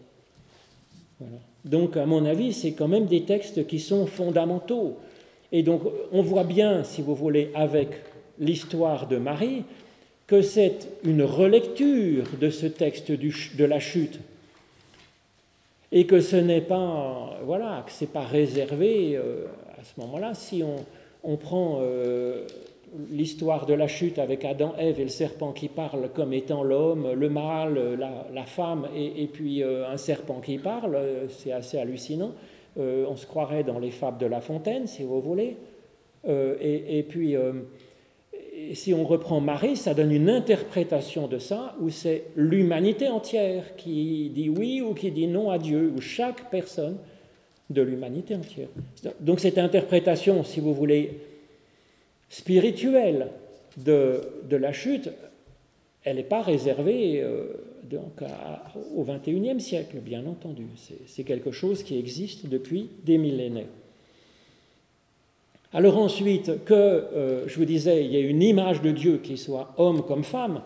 [1.64, 4.98] Donc, à mon avis, c'est quand même des textes qui sont fondamentaux.
[5.52, 7.88] Et donc, on voit bien, si vous voulez, avec
[8.38, 9.64] l'histoire de Marie,
[10.26, 14.18] que c'est une relecture de ce texte de la chute
[15.92, 19.44] et que ce n'est pas, voilà, que c'est pas réservé euh,
[19.78, 20.34] à ce moment-là.
[20.34, 20.62] Si
[21.22, 22.46] on, prend euh,
[23.10, 27.12] l'histoire de la chute avec Adam, Ève et le serpent qui parle comme étant l'homme,
[27.12, 27.98] le mâle,
[28.32, 32.32] la, femme, et, puis euh, un serpent qui parle, c'est assez hallucinant.
[32.76, 35.56] on se croirait dans les fables de La Fontaine, si vous voulez.
[36.26, 37.36] Et, et, puis
[38.72, 44.30] si on reprend Marie, ça donne une interprétation de ça où c'est l'humanité entière qui
[44.34, 46.96] dit oui ou qui dit non à Dieu, ou chaque personne
[47.70, 48.68] de l'humanité entière.
[49.20, 51.18] Donc cette interprétation, si vous voulez,
[52.28, 53.28] spirituelle
[53.76, 55.10] de, la chute,
[56.04, 57.46] elle n'est pas réservée euh,
[57.84, 58.22] donc
[58.94, 60.66] au XXIe siècle, bien entendu.
[61.06, 63.66] C'est quelque chose qui existe depuis des millénaires.
[65.72, 69.36] Alors ensuite, que, euh, je vous disais, il y ait une image de Dieu qui
[69.36, 70.62] soit homme comme femme,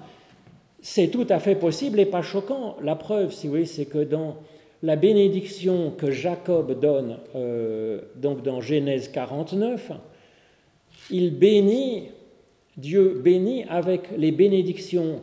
[0.83, 2.77] c'est tout à fait possible et pas choquant.
[2.83, 4.37] La preuve, si vous voulez, c'est que dans
[4.83, 9.93] la bénédiction que Jacob donne, euh, donc dans Genèse 49,
[11.11, 12.09] il bénit,
[12.77, 15.21] Dieu bénit avec les bénédictions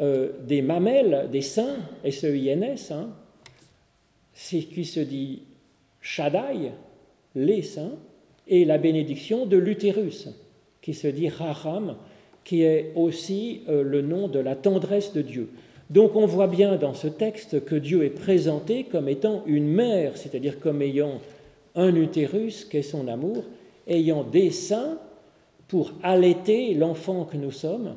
[0.00, 3.10] euh, des mamelles, des saints, S-E-I-N-S, hein,
[4.34, 5.42] qui se dit
[6.00, 6.72] Shaddai,
[7.34, 7.92] les saints,
[8.46, 10.28] et la bénédiction de l'utérus,
[10.82, 11.96] qui se dit Raham,
[12.44, 15.48] qui est aussi euh, le nom de la tendresse de Dieu.
[15.90, 20.16] Donc on voit bien dans ce texte que Dieu est présenté comme étant une mère,
[20.16, 21.20] c'est-à-dire comme ayant
[21.74, 23.44] un utérus qui est son amour,
[23.86, 24.98] ayant des seins
[25.68, 27.96] pour allaiter l'enfant que nous sommes.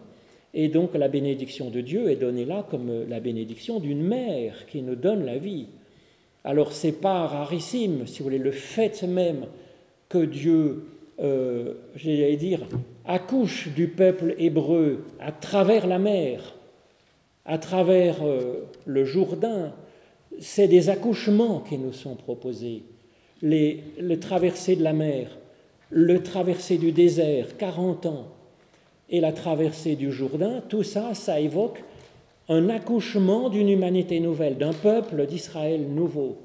[0.53, 4.81] Et donc la bénédiction de Dieu est donnée là comme la bénédiction d'une mère qui
[4.81, 5.67] nous donne la vie.
[6.43, 9.45] Alors c'est pas rarissime, si vous voulez, le fait même
[10.09, 10.85] que Dieu,
[11.19, 12.61] euh, j'allais dire,
[13.05, 16.55] accouche du peuple hébreu à travers la mer,
[17.45, 19.73] à travers euh, le Jourdain,
[20.39, 22.83] c'est des accouchements qui nous sont proposés.
[23.41, 25.37] Les, les traversées de la mer,
[25.89, 28.27] le traversée du désert, 40 ans,
[29.09, 31.83] et la traversée du Jourdain, tout ça, ça évoque
[32.49, 36.37] un accouchement d'une humanité nouvelle, d'un peuple d'Israël nouveau.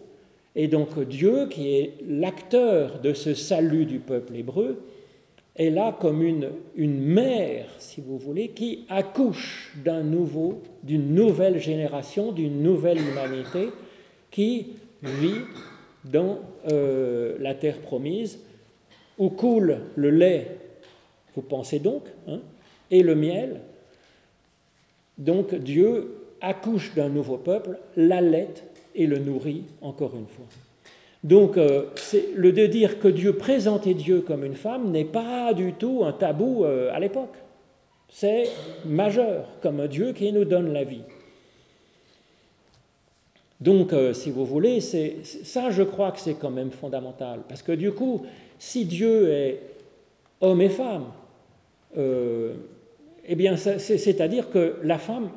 [0.55, 4.83] Et donc Dieu, qui est l'acteur de ce salut du peuple hébreu,
[5.57, 11.59] est là comme une, une mère, si vous voulez, qui accouche d'un nouveau, d'une nouvelle
[11.59, 13.69] génération, d'une nouvelle humanité
[14.31, 14.69] qui
[15.03, 15.43] vit
[16.05, 16.39] dans
[16.71, 18.41] euh, la terre promise,
[19.19, 20.57] où coule le lait,
[21.35, 22.41] vous pensez donc, hein,
[22.91, 23.61] et le miel.
[25.19, 28.55] Donc Dieu accouche d'un nouveau peuple, l'allait
[28.95, 30.47] et le nourrit encore une fois.
[31.25, 31.85] Donc, euh,
[32.35, 36.13] le de dire que Dieu présentait Dieu comme une femme n'est pas du tout un
[36.13, 37.35] tabou euh, à l'époque.
[38.09, 38.49] C'est
[38.85, 41.03] majeur, comme un Dieu qui nous donne la vie.
[43.61, 47.41] Donc, euh, si vous voulez, ça, je crois que c'est quand même fondamental.
[47.49, 48.23] Parce que du coup,
[48.63, 49.61] si Dieu est
[50.41, 51.07] homme et femme,
[51.97, 55.31] eh bien, c'est-à-dire que la femme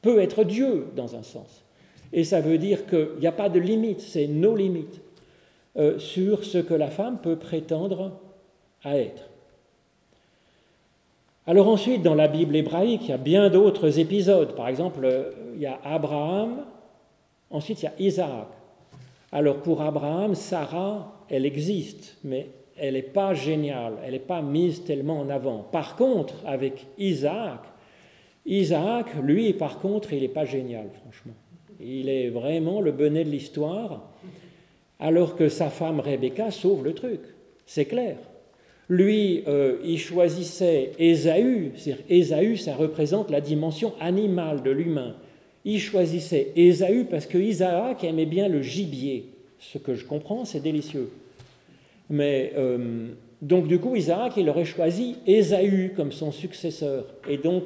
[0.00, 1.64] peut être Dieu dans un sens.
[2.12, 5.00] Et ça veut dire qu'il n'y a pas de limite, c'est nos limites
[5.76, 8.12] euh, sur ce que la femme peut prétendre
[8.84, 9.28] à être.
[11.46, 14.54] Alors ensuite, dans la Bible hébraïque, il y a bien d'autres épisodes.
[14.54, 16.64] Par exemple, euh, il y a Abraham,
[17.50, 18.46] ensuite il y a Isaac.
[19.36, 22.46] Alors pour Abraham, Sarah, elle existe, mais
[22.78, 25.58] elle n'est pas géniale, elle n'est pas mise tellement en avant.
[25.58, 27.60] Par contre, avec Isaac,
[28.46, 31.34] Isaac, lui, par contre, il n'est pas génial, franchement.
[31.78, 34.08] Il est vraiment le bonnet de l'histoire,
[34.98, 37.20] alors que sa femme Rebecca sauve le truc.
[37.66, 38.16] C'est clair.
[38.88, 45.14] Lui, euh, il choisissait Ésaü, c'est-à-dire Ésaü, ça représente la dimension animale de l'humain.
[45.66, 49.26] Il choisissait Ésaü parce que Isaac aimait bien le gibier.
[49.58, 51.10] Ce que je comprends, c'est délicieux.
[52.08, 53.08] Mais euh,
[53.42, 57.06] donc du coup, Isaac, il aurait choisi Ésaü comme son successeur.
[57.28, 57.64] Et donc,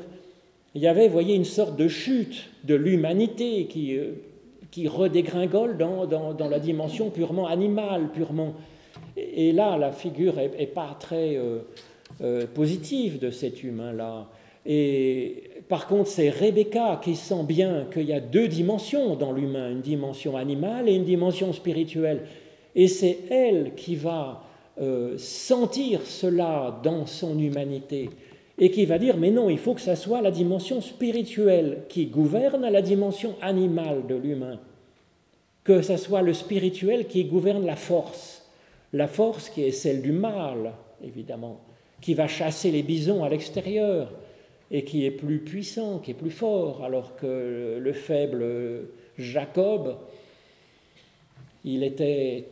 [0.74, 4.12] il y avait, voyez, une sorte de chute de l'humanité qui, euh,
[4.70, 8.54] qui redégringole dans, dans, la dimension purement animale, purement.
[9.18, 14.26] Et, là, la figure n'est pas très euh, positive de cet humain-là.
[14.64, 19.70] Et par contre, c'est Rebecca qui sent bien qu'il y a deux dimensions dans l'humain,
[19.70, 22.24] une dimension animale et une dimension spirituelle.
[22.74, 24.42] Et c'est elle qui va
[25.16, 28.10] sentir cela dans son humanité
[28.58, 32.06] et qui va dire, mais non, il faut que ça soit la dimension spirituelle qui
[32.06, 34.58] gouverne la dimension animale de l'humain,
[35.62, 38.44] que ça soit le spirituel qui gouverne la force,
[38.92, 40.72] la force qui est celle du mal,
[41.04, 41.60] évidemment,
[42.00, 44.12] qui va chasser les bisons à l'extérieur
[44.70, 48.44] et qui est plus puissant, qui est plus fort, alors que le faible
[49.18, 49.96] Jacob,
[51.64, 52.44] il était,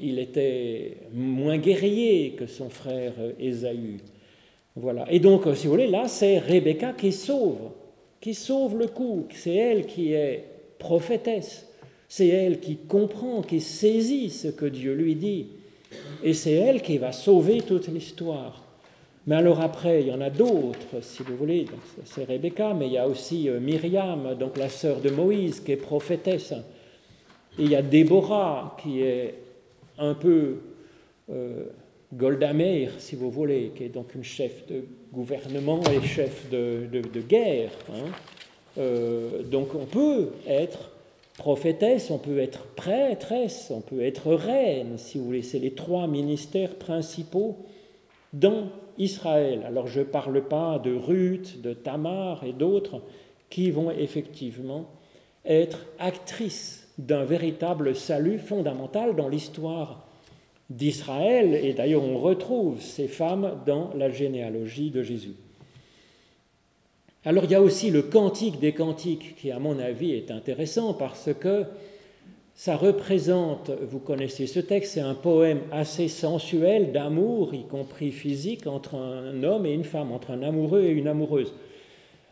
[0.00, 3.98] il était moins guerrier que son frère Ésaü.
[4.76, 5.06] Voilà.
[5.10, 7.70] Et donc, si vous voulez, là, c'est Rebecca qui sauve,
[8.20, 9.26] qui sauve le coup.
[9.30, 10.44] C'est elle qui est
[10.78, 11.66] prophétesse.
[12.08, 15.46] C'est elle qui comprend, qui saisit ce que Dieu lui dit.
[16.22, 18.65] Et c'est elle qui va sauver toute l'histoire.
[19.26, 21.66] Mais alors après, il y en a d'autres, si vous voulez.
[22.04, 25.72] C'est Rebecca, mais il y a aussi euh, Myriam, donc la sœur de Moïse, qui
[25.72, 26.52] est prophétesse.
[27.58, 29.34] Et il y a Déborah, qui est
[29.98, 30.58] un peu
[31.30, 31.64] euh,
[32.14, 32.52] Golda
[32.98, 36.88] si vous voulez, qui est donc une chef de gouvernement et chef de,
[37.20, 37.72] guerre.
[37.90, 38.10] Hein.
[38.78, 40.92] Euh, donc on peut être
[41.36, 45.42] prophétesse, on peut être prêtresse, on peut être reine, si vous voulez.
[45.42, 47.56] C'est les trois ministères principaux
[48.32, 49.62] dans Israël.
[49.66, 53.02] Alors je ne parle pas de Ruth, de Tamar et d'autres
[53.50, 54.90] qui vont effectivement
[55.44, 60.06] être actrices d'un véritable salut fondamental dans l'histoire
[60.70, 65.34] d'Israël, et d'ailleurs on retrouve ces femmes dans la généalogie de Jésus.
[67.24, 70.94] Alors il y a aussi le cantique des cantiques qui, à mon avis, est intéressant
[70.94, 71.64] parce que
[72.56, 78.66] ça représente, vous connaissez ce texte, c'est un poème assez sensuel d'amour, y compris physique,
[78.66, 81.52] entre un homme et une femme, entre un amoureux et une amoureuse.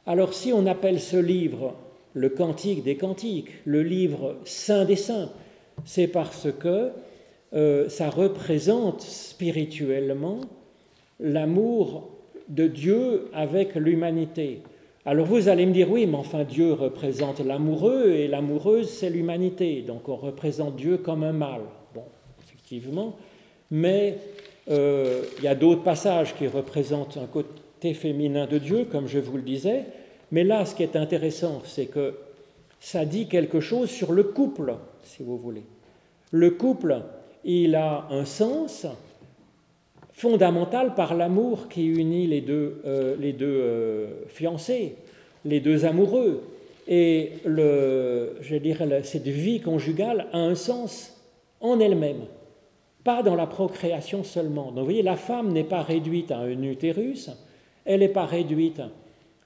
[0.06, 1.74] Alors si on appelle ce livre
[2.14, 5.30] le Cantique des Cantiques, le livre Saint des Saints,
[5.84, 6.90] c'est parce que
[7.52, 10.40] euh, ça représente spirituellement
[11.20, 12.08] l'amour
[12.48, 14.62] de Dieu avec l'humanité.
[15.06, 19.82] Alors vous allez me dire, oui, mais enfin Dieu représente l'amoureux et l'amoureuse, c'est l'humanité.
[19.82, 21.62] Donc on représente Dieu comme un mâle.
[21.94, 22.04] Bon,
[22.42, 23.16] effectivement.
[23.70, 24.16] Mais
[24.70, 29.18] euh, il y a d'autres passages qui représentent un côté féminin de Dieu, comme je
[29.18, 29.84] vous le disais.
[30.32, 32.14] Mais là, ce qui est intéressant, c'est que
[32.80, 35.64] ça dit quelque chose sur le couple, si vous voulez.
[36.30, 37.02] Le couple,
[37.44, 38.86] il a un sens
[40.14, 44.94] fondamental par l'amour qui unit les deux, euh, les deux euh, fiancés,
[45.44, 46.42] les deux amoureux.
[46.86, 51.18] Et je dirais, cette vie conjugale a un sens
[51.60, 52.26] en elle-même,
[53.02, 54.66] pas dans la procréation seulement.
[54.66, 57.30] Donc vous voyez, la femme n'est pas réduite à un utérus,
[57.84, 58.82] elle n'est pas réduite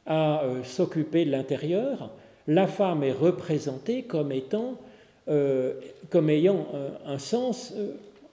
[0.04, 2.11] à euh, s'occuper de l'intérieur.
[2.46, 4.78] La femme est représentée comme étant,
[6.09, 6.66] comme ayant
[7.04, 7.74] un sens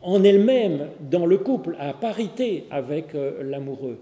[0.02, 3.98] en elle-même dans le couple, à parité avec euh, l'amoureux.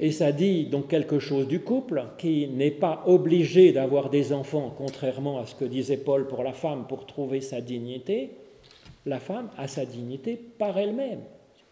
[0.00, 4.74] Et ça dit donc quelque chose du couple qui n'est pas obligé d'avoir des enfants,
[4.76, 8.30] contrairement à ce que disait Paul pour la femme, pour trouver sa dignité.
[9.06, 11.20] La femme a sa dignité par elle-même,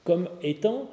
[0.05, 0.89] comme étant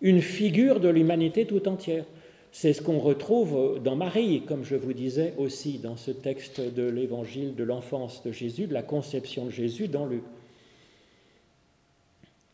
[0.00, 2.04] une figure de l'humanité tout entière.
[2.52, 6.88] C'est ce qu'on retrouve dans Marie, comme je vous disais aussi dans ce texte de
[6.88, 10.24] l'évangile de l'enfance de Jésus, de la conception de Jésus dans Luc.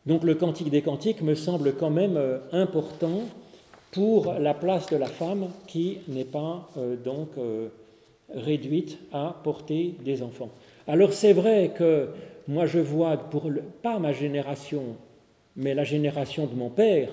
[0.07, 3.23] Donc le Cantique des Cantiques me semble quand même euh, important
[3.91, 7.67] pour la place de la femme qui n'est pas euh, donc euh,
[8.33, 10.49] réduite à porter des enfants.
[10.87, 12.07] Alors c'est vrai que
[12.47, 13.51] moi je vois, pour
[13.83, 14.95] pas ma génération,
[15.57, 17.09] mais la génération de mon père,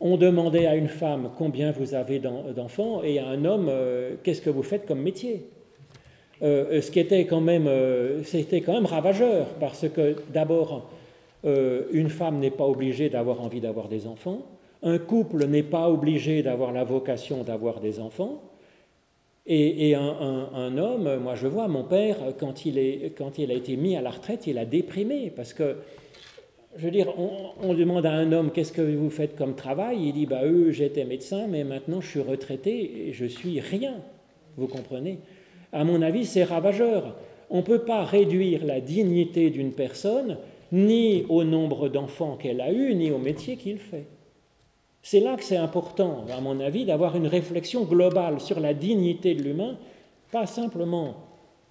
[0.00, 3.70] on demandait à une femme combien vous avez d'enfants et à un homme
[4.24, 5.46] qu'est-ce que vous faites comme métier?
[6.40, 7.70] ce qui était quand même,
[8.24, 10.90] c'était quand même ravageur parce que d'abord
[11.44, 14.42] euh, une femme n'est pas obligée d'avoir envie d'avoir des enfants,
[14.82, 18.42] un couple n'est pas obligé d'avoir la vocation d'avoir des enfants,
[19.46, 24.00] et, un, homme, moi je vois mon père, quand il, est, a été mis à
[24.00, 25.76] la retraite, il a déprimé, parce que,
[26.78, 27.12] je veux dire,
[27.60, 30.70] on, demande à un homme qu'est-ce que vous faites comme travail, il dit, bah eux,
[30.70, 33.96] j'étais médecin, mais maintenant je suis retraité et je suis rien,
[34.56, 35.18] vous comprenez?
[35.74, 37.16] À mon avis, c'est ravageur.
[37.50, 40.38] On ne peut pas réduire la dignité d'une personne
[40.74, 44.08] ni au nombre d'enfants qu'elle a eu, ni au métier qu'il fait.
[45.02, 49.34] C'est là que c'est important, à mon avis, d'avoir une réflexion globale sur la dignité
[49.34, 49.78] de l'humain,
[50.32, 51.14] pas simplement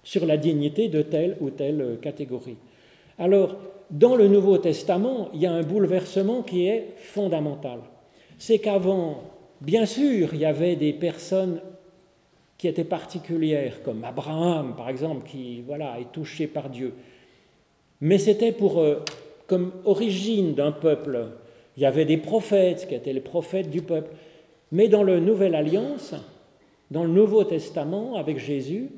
[0.02, 2.56] sur la dignité de telle ou telle catégorie.
[3.18, 3.56] Alors,
[3.90, 7.80] dans le Nouveau Testament, il y a un bouleversement qui est fondamental.
[8.38, 9.24] C'est qu'avant,
[9.60, 11.60] bien sûr, il y avait des personnes
[12.56, 16.94] qui étaient particulières, comme Abraham, par exemple, qui voilà, est touché par Dieu
[18.04, 19.02] mais c'était pour euh,
[19.46, 21.26] comme origine d'un peuple.
[21.78, 24.10] Il y avait des prophètes qui étaient les prophètes du peuple.
[24.72, 26.14] Mais dans la Nouvelle Alliance,
[26.90, 28.90] dans le Nouveau Testament avec Jésus,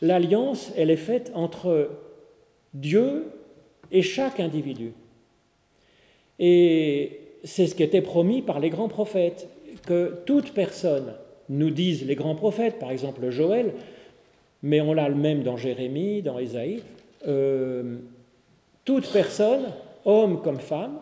[0.00, 1.90] l'alliance, elle est faite entre
[2.72, 3.26] Dieu
[3.92, 4.92] et chaque individu.
[6.38, 9.46] Et c'est ce qui était promis par les grands prophètes,
[9.86, 11.12] que toute personne,
[11.50, 13.74] nous disent les grands prophètes, par exemple Joël,
[14.62, 16.82] mais on l'a le même dans Jérémie, dans Ésaïe,
[17.26, 17.98] euh,
[18.88, 19.66] toute personne,
[20.06, 21.00] homme comme femme,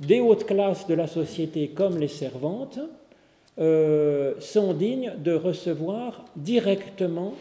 [0.00, 2.80] des hautes classes de la société comme les servantes,
[3.60, 7.34] euh, sont dignes de recevoir directement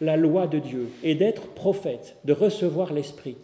[0.00, 3.36] la loi de Dieu et d'être prophètes, de recevoir l'Esprit.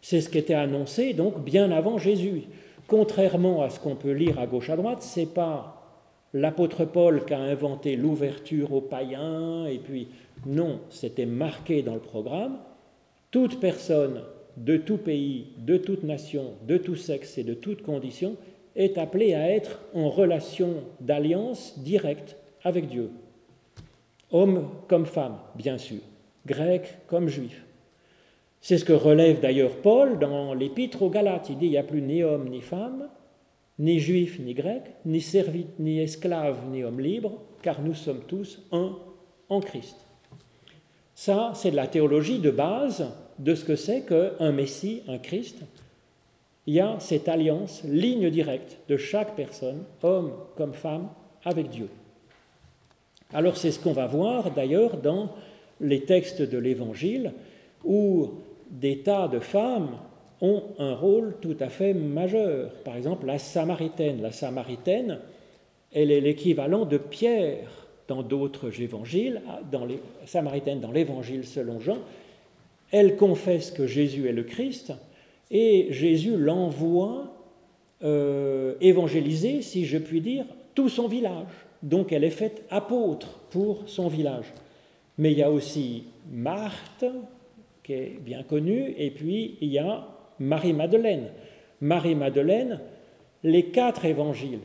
[0.00, 2.44] C'est ce qui était annoncé donc bien avant Jésus.
[2.86, 5.82] Contrairement à ce qu'on peut lire à gauche à droite, c'est pas
[6.32, 10.06] l'apôtre Paul qui a inventé l'ouverture aux païens et puis
[10.46, 12.58] non, c'était marqué dans le programme.
[13.32, 14.22] Toute personne
[14.64, 18.36] de tout pays, de toute nation, de tout sexe et de toute condition
[18.76, 23.10] est appelé à être en relation d'alliance directe avec Dieu.
[24.30, 26.00] Homme comme femme, bien sûr,
[26.46, 27.64] grec comme juif.
[28.60, 31.48] C'est ce que relève d'ailleurs Paul dans l'épître aux Galates.
[31.50, 33.08] Il dit il n'y a plus ni homme ni femme,
[33.78, 38.60] ni juif ni grec, ni servite ni esclave ni homme libre, car nous sommes tous
[38.72, 38.96] un
[39.48, 39.96] en Christ.
[41.14, 43.06] Ça, c'est de la théologie de base
[43.38, 45.58] de ce que c'est qu'un Messie, un Christ.
[46.66, 51.08] Il y a cette alliance, ligne directe de chaque personne, homme comme femme,
[51.44, 51.88] avec Dieu.
[53.32, 55.30] Alors c'est ce qu'on va voir d'ailleurs dans
[55.80, 57.32] les textes de l'Évangile,
[57.84, 58.30] où
[58.70, 59.90] des tas de femmes
[60.40, 62.70] ont un rôle tout à fait majeur.
[62.84, 64.22] Par exemple, la Samaritaine.
[64.22, 65.18] La Samaritaine,
[65.92, 71.98] elle est l'équivalent de Pierre dans d'autres évangiles, dans les Samaritaines dans l'évangile selon Jean.
[72.90, 74.92] Elle confesse que Jésus est le Christ
[75.50, 77.34] et Jésus l'envoie
[78.02, 81.46] euh, évangéliser, si je puis dire, tout son village.
[81.82, 84.52] Donc elle est faite apôtre pour son village.
[85.16, 87.04] Mais il y a aussi Marthe,
[87.82, 90.06] qui est bien connue, et puis il y a
[90.38, 91.28] Marie-Madeleine.
[91.80, 92.80] Marie-Madeleine,
[93.42, 94.60] les quatre évangiles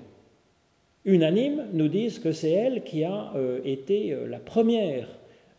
[1.06, 5.08] unanimes nous disent que c'est elle qui a euh, été euh, la première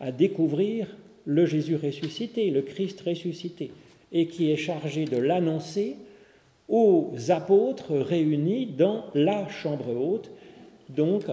[0.01, 0.89] à découvrir
[1.25, 3.71] le Jésus ressuscité, le Christ ressuscité,
[4.13, 5.97] et qui est chargée de l'annoncer
[6.69, 10.31] aux apôtres réunis dans la chambre haute.
[10.89, 11.25] Donc,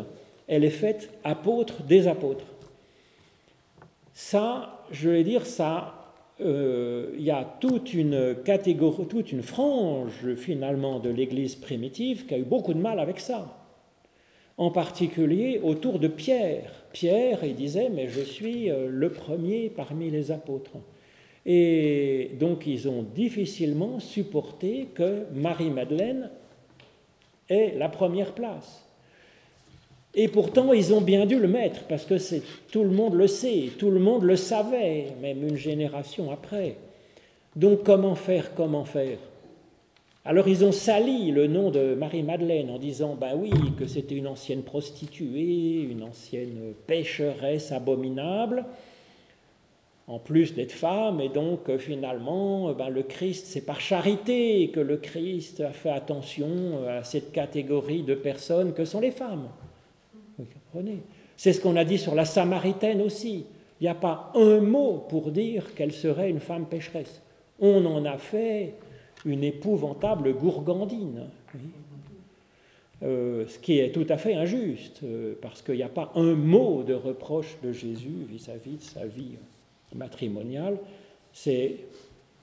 [0.48, 2.46] elle est faite apôtre des apôtres.
[4.14, 6.02] Ça, je vais dire, ça
[6.42, 12.34] euh, il y a toute une catégorie, toute une frange finalement de l'Église primitive qui
[12.34, 13.58] a eu beaucoup de mal avec ça.
[14.58, 16.81] En particulier autour de Pierre.
[16.94, 20.78] Pierre, il disait, mais je suis euh, le premier parmi les apôtres.
[21.46, 26.30] Et donc ils ont difficilement supporté que Marie-Madeleine
[27.50, 28.86] ait la première place.
[30.14, 32.16] Et pourtant, ils ont bien dû le mettre, parce que
[32.70, 36.76] tout le monde le sait, tout le monde le savait, même une génération après.
[37.56, 39.18] Donc comment faire, comment faire?
[40.24, 44.28] Alors ils ont sali le nom de Marie-Madeleine en disant, ben oui, que c'était une
[44.28, 48.66] ancienne prostituée, une ancienne pécheresse abominable,
[50.08, 54.80] en plus d'être femme, et donc euh, finalement, ben, le Christ, c'est par charité que
[54.80, 59.48] le Christ a fait attention à cette catégorie de personnes que sont les femmes.
[61.36, 63.46] C'est ce qu'on a dit sur la Samaritaine aussi.
[63.80, 67.22] Il n'y a pas un mot pour dire qu'elle serait une femme pécheresse.
[67.60, 68.76] On en a fait
[69.26, 71.28] une épouvantable gourgandine.
[73.04, 76.36] Euh, ce qui est tout à fait injuste, euh, parce qu'il n'y a pas un
[76.36, 79.38] mot de reproche de Jésus vis-à-vis de sa vie
[79.96, 80.78] matrimoniale.
[81.34, 81.78] C'est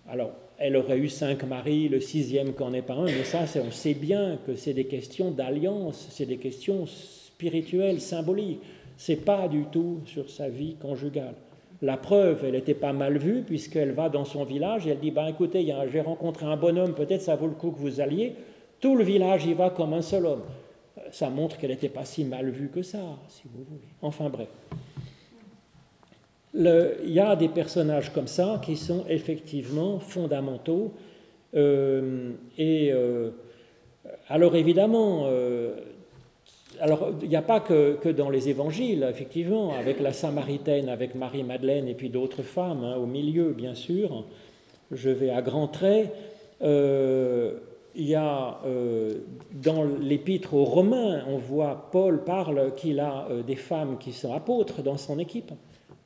[0.08, 3.70] alors, elle aurait eu cinq maris, le sixième qu'en est pas un, mais ça, on
[3.70, 8.60] sait bien que c'est des questions d'alliance, c'est des questions spirituel, symbolique.
[8.96, 11.34] C'est pas du tout sur sa vie conjugale.
[11.80, 15.12] La preuve, elle n'était pas mal vue puisqu'elle va dans son village et elle dit
[15.12, 18.34] ben écoutez, j'ai rencontré un bonhomme, peut-être ça vaut le coup que vous alliez.
[18.80, 20.42] Tout le village y va comme un seul homme.
[21.12, 22.98] Ça montre qu'elle n'était pas si mal vue que ça,
[23.28, 23.88] si vous voulez.
[24.02, 24.48] Enfin bref.
[26.54, 30.92] Il y a des personnages comme ça qui sont effectivement fondamentaux.
[31.54, 33.30] Euh, et euh,
[34.28, 35.76] alors évidemment, euh,
[36.80, 41.88] alors, il n'y a pas que, dans les évangiles, effectivement, avec la Samaritaine, avec Marie-Madeleine
[41.88, 44.24] et puis d'autres femmes, hein, au milieu, bien sûr.
[44.90, 46.12] Je vais à grands traits.
[46.62, 47.54] Euh,
[47.94, 49.18] il y a euh,
[49.52, 54.32] dans l'épître aux Romains, on voit Paul parle qu'il a euh, des femmes qui sont
[54.32, 55.50] apôtres dans son équipe,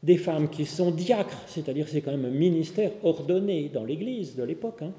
[0.03, 4.43] des femmes qui sont diacres, c'est-à-dire c'est quand même un ministère ordonné dans l'Église de
[4.43, 4.93] l'époque, hein.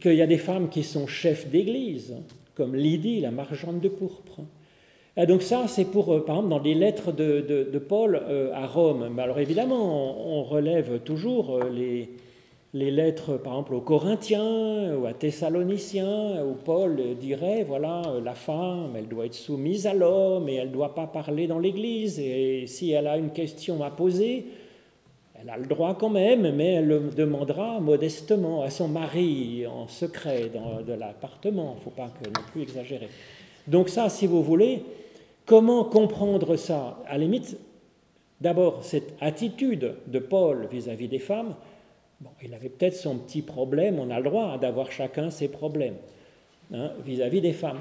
[0.00, 2.16] qu'il y a des femmes qui sont chefs d'Église,
[2.54, 4.40] comme Lydie, la marchande de pourpre.
[5.16, 8.66] Et donc ça, c'est pour, euh, par exemple, dans les lettres de, Paul euh, à
[8.66, 9.18] Rome.
[9.18, 12.08] Alors évidemment, on, relève toujours euh, les,
[12.72, 18.94] les, lettres, par exemple, aux Corinthiens ou à Thessaloniciens, où Paul dirait, voilà, la femme,
[18.96, 22.18] elle doit être soumise à l'homme et elle ne doit pas parler dans l'Église.
[22.18, 24.46] Et si elle a une question à poser,
[25.42, 29.88] elle a le droit quand même, mais elle le demandera modestement à son mari en
[29.88, 31.74] secret dans de l'appartement.
[31.74, 33.08] Il ne faut pas que, non plus exagérer.
[33.66, 34.82] Donc ça, si vous voulez,
[35.44, 36.98] comment comprendre ça?
[37.06, 37.56] À la limite,
[38.40, 41.54] d'abord, cette attitude de Paul vis-à-vis des femmes,
[42.20, 45.96] bon, il avait peut-être son petit problème, on a le droit d'avoir chacun ses problèmes
[46.72, 47.80] hein, vis-à-vis des femmes.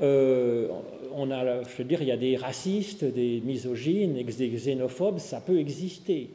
[0.00, 0.68] Euh,
[1.14, 5.40] on a, je veux dire, il y a des racistes, des misogynes, des xénophobes, ça
[5.40, 6.30] peut exister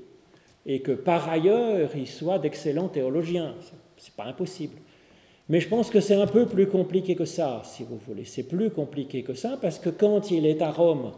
[0.65, 3.55] et que par ailleurs il soit d'excellents théologiens.
[3.97, 4.75] Ce n'est pas impossible.
[5.49, 8.23] Mais je pense que c'est un peu plus compliqué que ça, si vous voulez.
[8.23, 11.11] C'est plus compliqué que ça parce que quand il est à Rome,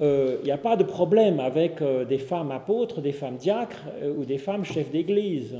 [0.00, 3.84] euh, il n'y a pas de problème avec euh, des femmes apôtres, des femmes diacres
[4.02, 5.54] euh, ou des femmes chefs d'église.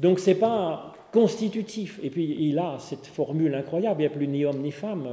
[0.00, 2.00] Donc ce n'est pas constitutif.
[2.02, 5.06] Et puis il a cette formule incroyable, il n'y a plus ni homme ni femme,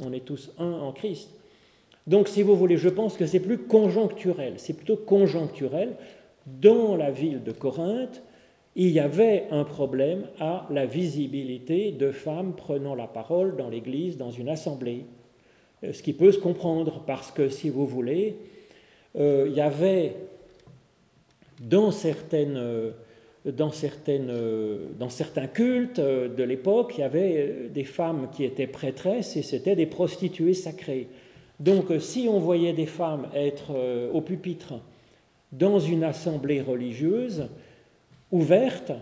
[0.00, 1.30] on est tous un en Christ.
[2.10, 5.92] Donc, si vous voulez, je pense que c'est plus conjoncturel, c'est plutôt conjoncturel.
[6.44, 8.24] Dans la ville de Corinthe,
[8.74, 14.16] il y avait un problème à la visibilité de femmes prenant la parole dans l'Église,
[14.16, 15.04] dans une assemblée.
[15.84, 18.38] Euh, ce qui peut se comprendre, parce que, si vous voulez,
[19.16, 20.16] euh, il y avait
[21.60, 22.60] dans, certaines,
[23.44, 24.32] dans, certaines,
[24.98, 29.76] dans certains cultes de l'époque, il y avait des femmes qui étaient prêtresses et c'était
[29.76, 31.06] des prostituées sacrées.
[31.60, 33.72] Donc si on voyait des femmes être
[34.12, 34.74] au pupitre
[35.52, 37.48] dans une assemblée religieuse
[38.32, 38.92] ouverte,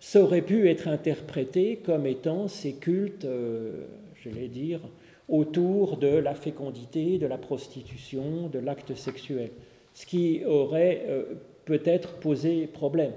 [0.00, 4.80] ça aurait pu être interprété comme étant ces cultes, euh, je vais dire,
[5.28, 9.50] autour de la fécondité, de la prostitution, de l'acte sexuel,
[9.94, 11.24] ce qui aurait euh,
[11.64, 13.12] peut-être posé problème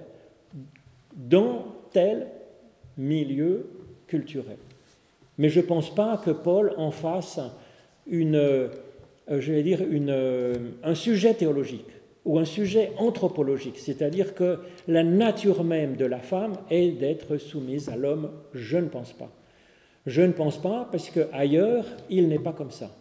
[1.16, 2.28] dans tel
[2.98, 3.70] milieu
[4.08, 4.58] culturel.
[5.38, 7.40] Mais je ne pense pas que Paul en fasse
[8.08, 8.70] une, euh,
[9.30, 11.86] je vais dire, une, un sujet théologique
[12.26, 17.90] ou un sujet anthropologique, c'est-à-dire que la nature même de la femme est d'être soumise
[17.90, 18.32] à l'homme.
[18.54, 19.32] Je ne pense pas.
[20.06, 22.92] Je ne pense pas parce qu'ailleurs, il n'est pas comme ça.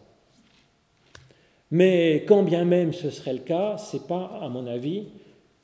[1.70, 5.08] Mais quand bien même ce serait le cas, ce n'est pas, à mon avis,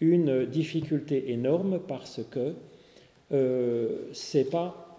[0.01, 2.55] une difficulté énorme parce que
[3.33, 4.99] euh, c'est pas,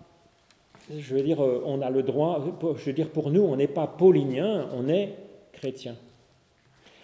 [0.98, 2.44] je veux dire, euh, on a le droit,
[2.78, 5.14] je veux dire, pour nous, on n'est pas paulinien, on est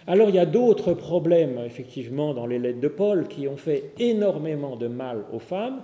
[0.08, 3.94] Alors il y a d'autres problèmes, effectivement, dans les lettres de Paul qui ont fait
[4.00, 5.82] énormément de mal aux femmes.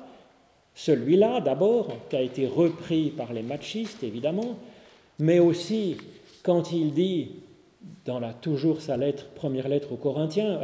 [0.74, 4.58] Celui-là, d'abord, qui a été repris par les machistes, évidemment,
[5.20, 5.98] mais aussi
[6.44, 7.32] quand il dit,
[8.06, 10.60] dans la, toujours sa lettre, première lettre aux Corinthiens,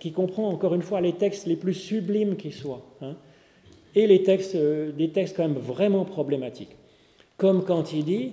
[0.00, 3.14] qui comprend encore une fois les textes les plus sublimes qui soient, hein,
[3.94, 6.76] et les textes, euh, des textes quand même vraiment problématiques.
[7.36, 8.32] Comme quand il dit,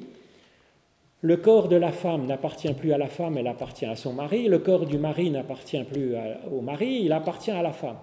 [1.26, 4.48] le corps de la femme n'appartient plus à la femme, elle appartient à son mari.
[4.48, 6.14] Le corps du mari n'appartient plus
[6.56, 7.98] au mari, il appartient à la femme.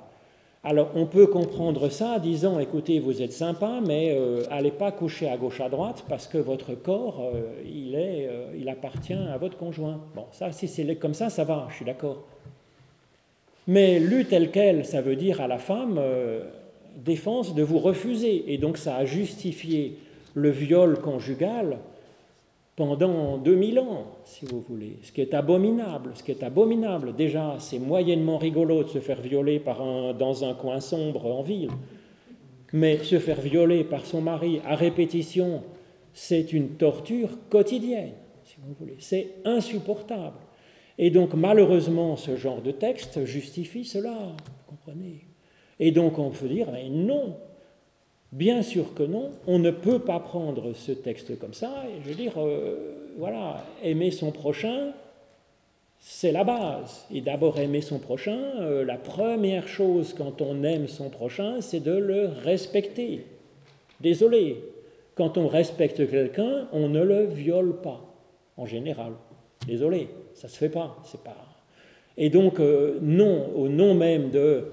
[0.64, 4.90] Alors on peut comprendre ça en disant, écoutez, vous êtes sympa, mais euh, allez pas
[4.90, 9.38] coucher à gauche à droite parce que votre corps, euh, il, euh, il appartient à
[9.38, 10.00] votre conjoint.
[10.16, 12.24] Bon, ça, si c'est comme ça, ça va, je suis d'accord.
[13.68, 16.00] Mais lu tel quel, ça veut dire à la femme,
[16.96, 18.52] défense de vous refuser.
[18.52, 19.96] Et donc ça a justifié
[20.34, 21.78] le viol conjugal
[22.76, 27.14] pendant 2000 ans, si vous voulez, ce qui est abominable, ce qui est abominable.
[27.14, 29.62] Déjà, c'est moyennement rigolo de se faire violer
[30.18, 31.70] dans un coin sombre en ville,
[32.72, 35.62] mais se faire violer par son mari à répétition,
[36.14, 38.12] c'est une torture quotidienne,
[38.44, 38.96] si vous voulez.
[38.98, 40.38] C'est insupportable.
[40.98, 45.26] Et donc, malheureusement, ce genre de texte justifie cela, vous comprenez
[45.78, 47.36] Et donc, on peut dire, mais non,
[48.32, 51.84] Bien sûr que non, on ne peut pas prendre ce texte comme ça.
[51.88, 54.92] Et je veux dire, euh, voilà, aimer son prochain,
[56.00, 57.04] c'est la base.
[57.12, 61.80] Et d'abord aimer son prochain, euh, la première chose quand on aime son prochain, c'est
[61.80, 63.26] de le respecter.
[64.00, 64.64] Désolé,
[65.14, 68.00] quand on respecte quelqu'un, on ne le viole pas,
[68.56, 69.12] en général.
[69.66, 71.36] Désolé, ça se fait pas, c'est pas.
[72.16, 74.72] Et donc, euh, non, au nom même de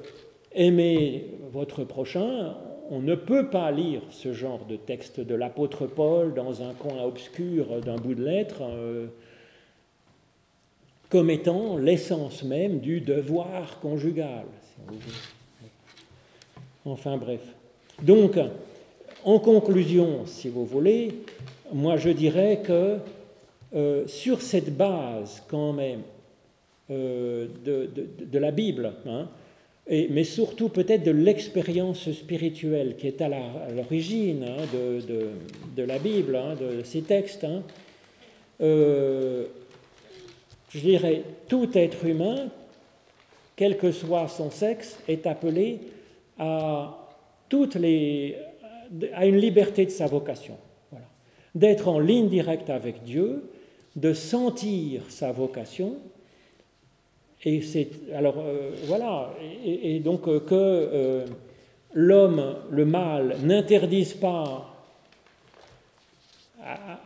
[0.56, 2.56] aimer votre prochain,
[2.90, 7.04] on ne peut pas lire ce genre de texte de l'apôtre Paul dans un coin
[7.04, 9.08] obscur d'un bout de lettre euh,
[11.10, 14.46] comme étant l'essence même du devoir conjugal.
[16.86, 17.42] enfin bref.
[18.02, 18.38] Donc,
[19.24, 21.14] en conclusion, si vous voulez,
[21.74, 22.98] moi je dirais que
[23.76, 26.02] euh, sur cette base quand même
[26.90, 29.28] euh, de, la Bible, hein,
[29.90, 33.30] mais surtout peut-être de l'expérience spirituelle qui est à
[33.76, 34.64] l'origine hein,
[35.76, 37.44] de, la Bible, hein, de ces textes.
[37.44, 37.64] Hein.
[38.62, 39.46] Euh,
[40.70, 42.50] je dirais, tout être humain,
[43.56, 45.80] quel que soit son sexe, est appelé
[46.38, 47.10] à,
[49.14, 50.58] à une liberté de sa vocation.
[51.56, 53.50] D'être en ligne directe avec Dieu,
[53.96, 55.98] de sentir sa vocation,
[57.44, 59.34] et c'est alors euh, voilà,
[59.64, 61.26] et, donc euh, que euh,
[61.94, 64.66] l'homme, le mâle, n'interdise pas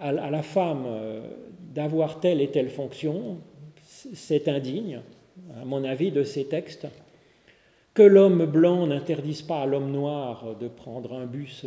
[0.01, 0.85] à, la femme
[1.73, 3.37] d'avoir telle et telle fonction,
[3.85, 5.01] c'est indigne,
[5.61, 6.87] à mon avis, de ces textes.
[7.93, 11.65] Que l'homme blanc n'interdise pas à l'homme noir de prendre un bus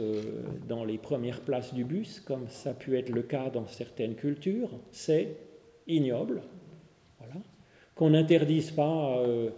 [0.68, 4.16] dans les premières places du bus, comme ça a pu être le cas dans certaines
[4.16, 5.36] cultures, c'est
[5.86, 6.42] ignoble,
[7.96, 9.48] qu'on n'interdise pas, euh,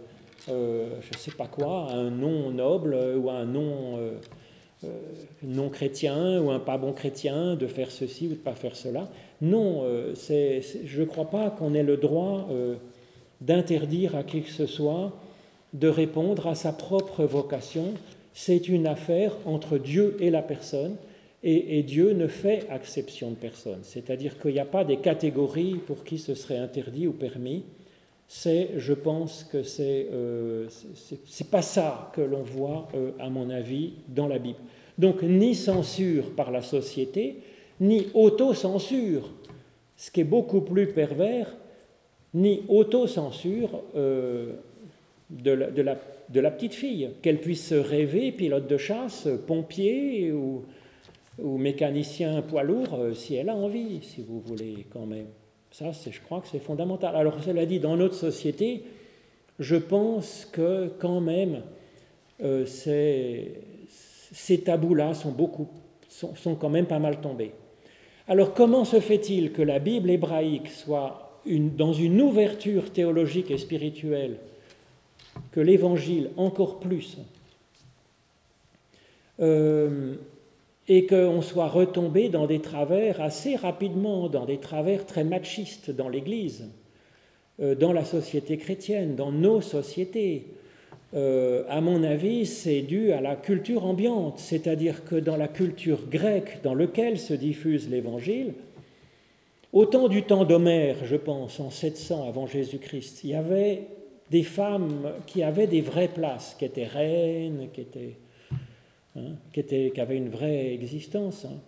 [0.49, 4.89] euh, je ne sais pas quoi, un nom noble ou un nom euh,
[5.43, 9.09] non chrétien ou un pas bon chrétien de faire ceci ou de pas faire cela.
[9.41, 9.83] Non,
[10.15, 12.47] je ne crois pas qu'on ait le droit
[13.41, 15.11] d'interdire à qui que ce soit
[15.73, 17.93] de répondre à sa propre vocation.
[18.33, 20.95] C'est une affaire entre Dieu et la personne.
[21.43, 23.79] Et, et, Dieu ne fait exception de personne.
[23.83, 27.63] C'est-à-dire qu'il n'y a pas des catégories pour qui ce serait interdit ou permis.
[28.31, 30.67] C'est, je pense que c'est euh,
[31.25, 34.59] c'est pas ça que l'on voit, euh, à mon avis, dans la Bible.
[34.99, 37.37] Donc ni censure par la société,
[37.81, 39.31] ni autocensure,
[39.97, 41.55] ce qui est beaucoup plus pervers,
[42.35, 44.53] ni autocensure euh,
[45.31, 50.65] de, la, petite fille, qu'elle puisse se rêver pilote de chasse, pompier ou,
[51.41, 55.27] ou mécanicien poids lourd, euh, si elle a envie, si vous voulez quand même.
[55.71, 57.15] Ça, je crois que c'est fondamental.
[57.15, 58.83] Alors, cela dit, dans notre société,
[59.59, 61.61] je pense que quand même,
[62.41, 63.53] euh, ces,
[64.63, 65.67] tabous-là sont, beaucoup,
[66.07, 67.51] sont, sont quand même pas mal tombés.
[68.27, 73.57] Alors, comment se fait-il que la Bible hébraïque soit une, dans une ouverture théologique et
[73.57, 74.37] spirituelle
[75.51, 77.17] que l'Évangile encore plus
[79.39, 80.15] euh,
[80.89, 86.09] et qu'on soit retombé dans des travers assez rapidement, dans des travers très machistes dans
[86.09, 86.67] l'Église,
[87.61, 90.47] euh, dans la société chrétienne, dans nos sociétés.
[91.13, 95.99] Euh, à mon avis, c'est dû à la culture ambiante, c'est-à-dire que dans la culture
[96.09, 98.53] grecque dans laquelle se diffuse l'Évangile,
[99.71, 103.83] autant du temps d'Homère, je pense, en 700 avant Jésus-Christ, il y avait
[104.31, 108.15] des femmes qui avaient des vraies places, qui étaient reines, qui étaient
[109.15, 111.45] Hein, qui, avait une vraie existence.
[111.45, 111.59] Hein.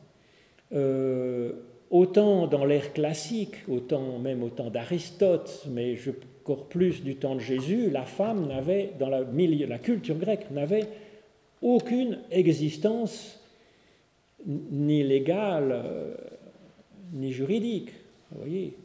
[0.73, 1.53] Euh,
[1.89, 5.97] autant dans l'ère classique, autant même au temps d'Aristote, mais
[6.43, 9.23] encore plus du temps de Jésus, la femme n'avait, dans la,
[9.79, 10.87] culture grecque, n'avait
[11.63, 13.39] aucune existence
[14.45, 16.15] ni légale euh,
[17.13, 17.91] ni juridique.
[18.31, 18.77] Vous voyez,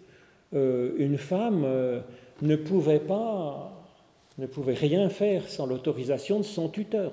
[0.54, 1.66] euh, une femme
[2.40, 3.86] ne pouvait pas,
[4.38, 7.12] ne pouvait rien faire sans l'autorisation de son tuteur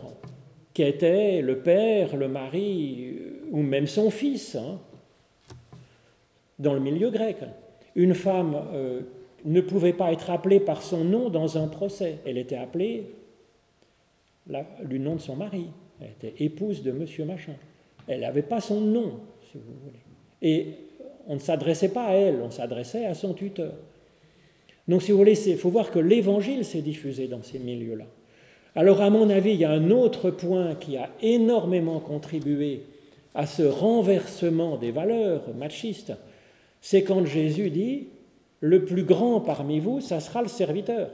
[0.74, 3.16] qui était le père, le mari,
[3.52, 4.80] ou même son fils, hein,
[6.60, 7.38] dans le milieu grec.
[7.96, 9.02] Une femme euh,
[9.46, 12.18] ne pouvait pas être appelée par son nom dans un procès.
[12.26, 13.12] Elle était appelée
[14.84, 15.68] du nom de son mari.
[16.02, 17.54] Elle était épouse de monsieur machin.
[18.08, 19.20] Elle n'avait pas son nom,
[19.52, 20.00] si vous voulez.
[20.42, 20.74] Et
[21.28, 23.74] on ne s'adressait pas à elle, on s'adressait à son tuteur.
[24.88, 28.06] Donc, si vous voulez, il faut voir que l'évangile s'est diffusé dans ces milieux-là.
[28.76, 32.84] Alors à mon avis, il y a un autre point qui a énormément contribué
[33.36, 36.14] à ce renversement des valeurs machistes,
[36.82, 38.08] c'est quand Jésus dit,
[38.60, 41.10] le plus grand parmi vous, ça sera le serviteur.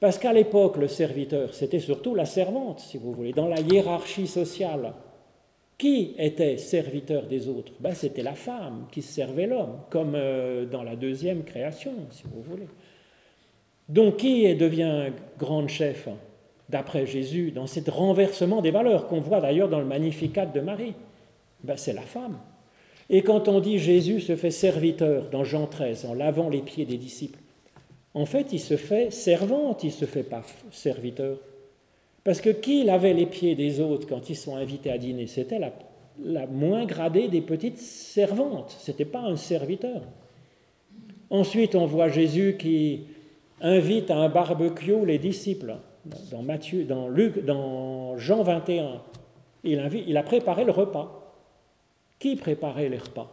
[0.00, 4.26] Parce qu'à l'époque, le serviteur, c'était surtout la servante, si vous voulez, dans la hiérarchie
[4.26, 4.92] sociale.
[5.78, 7.72] Qui était serviteur des autres?
[7.80, 12.42] Ben, C'était la femme qui servait l'homme, comme euh, dans la deuxième création, si vous
[12.42, 12.68] voulez.
[13.88, 16.08] Donc qui devient grande chef?
[16.68, 20.94] D'après Jésus, dans ce renversement des valeurs qu'on voit d'ailleurs dans le Magnificat de Marie
[21.62, 22.38] ben, C'est la femme.
[23.10, 26.86] Et quand on dit Jésus se fait serviteur dans Jean 13 en lavant les pieds
[26.86, 27.40] des disciples,
[28.14, 31.38] en fait, il se fait servante, il ne se fait pas serviteur.
[32.24, 35.26] Parce que qui lavait les pieds des autres quand ils sont invités à dîner?
[35.26, 35.72] C'était la,
[36.22, 40.02] la, moins gradée des petites servantes, ce n'était pas un serviteur.
[41.30, 43.04] Ensuite, on voit Jésus qui
[43.60, 49.02] invite à un barbecue les disciples dans, Matthieu, dans, Luc, dans Jean 21,
[49.64, 51.18] il, il a préparé le repas.
[52.18, 53.30] Qui préparait les repas?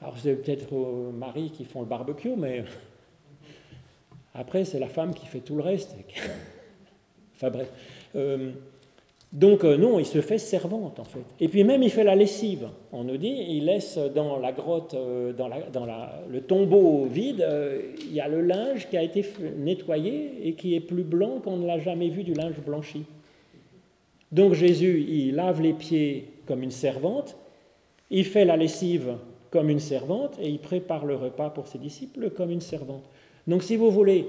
[0.00, 0.72] Alors c'est peut-être
[1.12, 2.64] Marie qui font le barbecue, mais
[4.34, 5.96] après c'est la femme qui fait tout le reste.
[7.34, 7.72] enfin bref.
[8.14, 8.52] Euh,
[9.36, 11.20] donc euh, non, il se fait servante en fait.
[11.40, 12.68] Et puis même il fait la lessive.
[12.90, 15.50] On nous dit, il laisse dans la grotte, euh, dans,
[16.30, 19.22] le tombeau vide, euh, il y a le linge qui a été
[19.58, 23.04] nettoyé et qui est plus blanc qu'on ne l'a jamais vu du linge blanchi.
[24.32, 27.36] Donc Jésus, il lave les pieds comme une servante,
[28.10, 29.16] il fait la lessive
[29.50, 33.04] comme une servante et il prépare le repas pour ses disciples comme une servante.
[33.46, 34.28] Donc si vous voulez,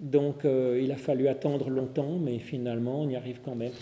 [0.00, 3.72] donc il a fallu attendre longtemps, mais finalement on y arrive quand même.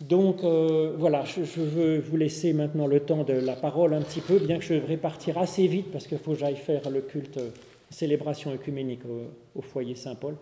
[0.00, 4.20] Donc euh, voilà, je, veux vous laisser maintenant le temps de la parole un petit
[4.20, 7.00] peu, bien que je devrais partir assez vite parce qu'il faut que j'aille faire le
[7.00, 7.50] culte, euh,
[7.90, 9.00] célébration œcuménique
[9.56, 10.36] au, foyer Saint-Paul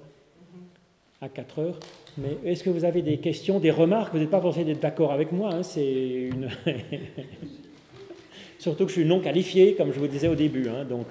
[1.23, 1.81] à 4 heures.
[2.19, 4.13] Mais est-ce que vous avez des questions, des remarques?
[4.13, 6.51] Vous n'êtes pas forcé d'être d'accord avec moi, hein, c'est une...
[8.59, 11.07] Surtout que je suis non qualifié, comme je vous disais au début, hein, donc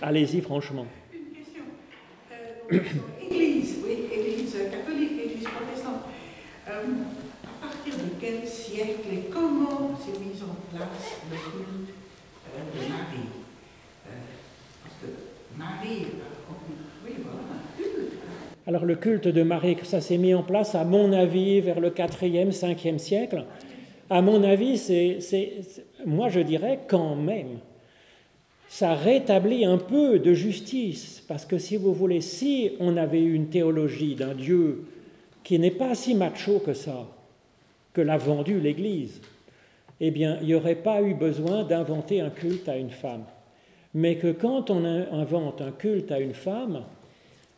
[0.00, 0.86] allez-y franchement.
[1.12, 1.62] Une question.
[3.30, 6.02] Église, oui, Église catholique, Église protestante.
[6.68, 6.82] Euh,
[7.44, 8.46] à partir de quel
[8.78, 11.94] et comment s'est en place le culte
[12.54, 13.28] euh, de Marie
[14.06, 14.10] euh,
[14.82, 15.06] Parce que
[15.58, 16.06] Marie,
[17.02, 17.40] voilà,
[17.76, 18.12] culte.
[18.66, 21.90] Alors le culte de Marie, ça s'est mis en place, à mon avis, vers le
[21.90, 23.44] 4e, 5e siècle.
[24.10, 25.18] À mon avis, c'est,
[26.04, 27.58] moi je dirais quand même,
[28.68, 33.48] ça rétablit un peu de justice, parce que si vous voulez, si on avait une
[33.48, 34.84] théologie d'un Dieu
[35.44, 37.06] qui n'est pas si macho que ça,
[37.96, 39.22] que l'a vendu l'Église,
[40.00, 43.24] eh bien, il n'y aurait pas eu besoin d'inventer un culte à une femme.
[43.94, 46.82] Mais que quand on invente un culte à une femme,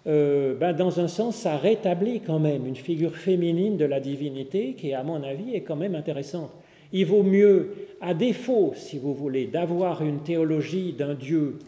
[0.06, 4.74] euh, ben dans un sens, ça rétablit quand même une figure féminine de la divinité
[4.74, 6.52] qui, à mon avis, est quand même intéressante.
[6.92, 11.58] Il vaut mieux, à défaut, si vous voulez, d'avoir une théologie d'un Dieu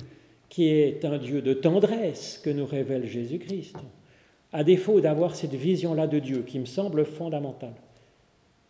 [0.48, 3.74] qui est un Dieu de tendresse que nous révèle Jésus-Christ,
[4.52, 7.74] à défaut d'avoir cette vision-là de Dieu qui me semble fondamentale.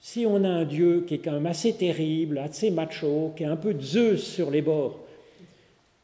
[0.00, 3.46] Si on a un Dieu qui est quand même assez terrible, assez macho, qui est
[3.46, 4.98] un peu Zeus sur les bords,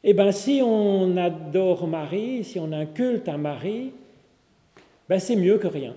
[0.04, 2.86] eh bien si on adore Marie, si on a un
[3.26, 3.92] à Marie,
[5.08, 5.94] ben c'est mieux que rien.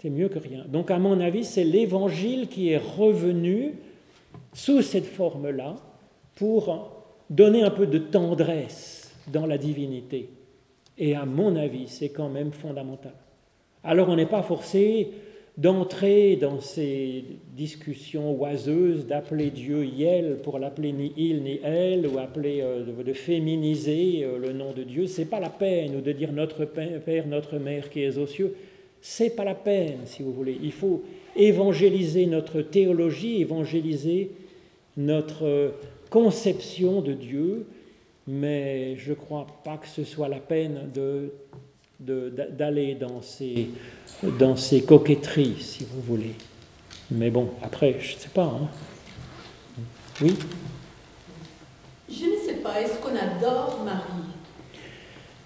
[0.00, 0.64] C'est mieux que rien.
[0.68, 3.74] Donc à mon avis, c'est l'Évangile qui est revenu
[4.52, 5.74] sous cette forme-là
[6.36, 6.92] pour
[7.28, 10.30] donner un peu de tendresse dans la divinité.
[10.96, 13.12] Et à mon avis, c'est quand même fondamental.
[13.82, 15.10] Alors on n'est pas forcé
[15.58, 17.24] d'entrer dans ces
[17.56, 23.12] discussions oiseuses, d'appeler Dieu Yel pour l'appeler ni il ni elle, ou appeler, euh, de
[23.12, 25.08] féminiser euh, le nom de Dieu.
[25.08, 28.54] C'est pas la peine, ou de dire notre Père, notre Mère qui est aux cieux.
[29.00, 30.56] C'est pas la peine, si vous voulez.
[30.62, 31.02] Il faut
[31.34, 34.30] évangéliser notre théologie, évangéliser
[34.96, 35.72] notre
[36.08, 37.66] conception de Dieu,
[38.28, 40.90] mais je ne crois pas que ce soit la peine
[42.00, 43.70] d'aller dans, ces,
[44.38, 46.34] dans ces coquetteries, si vous voulez.
[47.10, 48.44] Mais bon, après, je ne sais pas.
[48.44, 48.68] Hein.
[50.20, 50.36] Oui?
[52.08, 54.32] Je ne sais pas, est-ce qu'on adore Marie?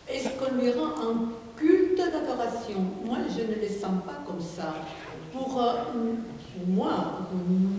[0.08, 2.80] Est-ce qu'on lui rend un culte d'adoration?
[3.04, 4.74] Moi, je ne le sens pas comme ça.
[5.32, 5.72] Pour, euh,
[6.66, 7.20] moi,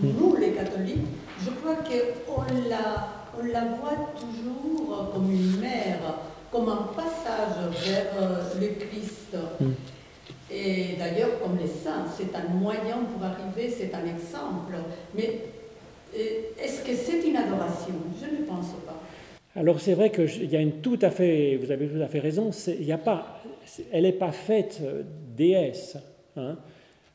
[0.02, 1.06] nous les catholiques,
[1.44, 3.10] je crois qu'on la,
[3.40, 6.00] on la voit toujours comme une mère,
[6.54, 9.36] comme un passage vers euh, le Christ.
[9.60, 9.72] Mm.
[10.52, 14.76] Et d'ailleurs, comme les saints, c'est un moyen pour arriver, c'est un exemple.
[15.16, 15.40] Mais
[16.16, 17.96] euh, est-ce que c'est une adoration?
[18.22, 19.02] Je ne pense pas.
[19.56, 22.20] Alors c'est vrai qu'il y a une tout à fait, vous avez tout à fait
[22.20, 23.40] raison, il n'y a pas,
[23.92, 25.04] elle n'est pas faite euh,
[25.36, 25.98] déesse.
[26.36, 26.58] Hein.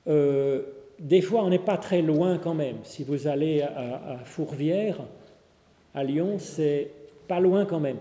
[0.07, 0.62] Euh,
[1.01, 2.76] des fois, on n'est pas très loin quand même.
[2.84, 4.99] Si vous allez à, Fourvière,
[5.95, 6.91] à Lyon, c'est
[7.26, 7.99] pas loin quand même.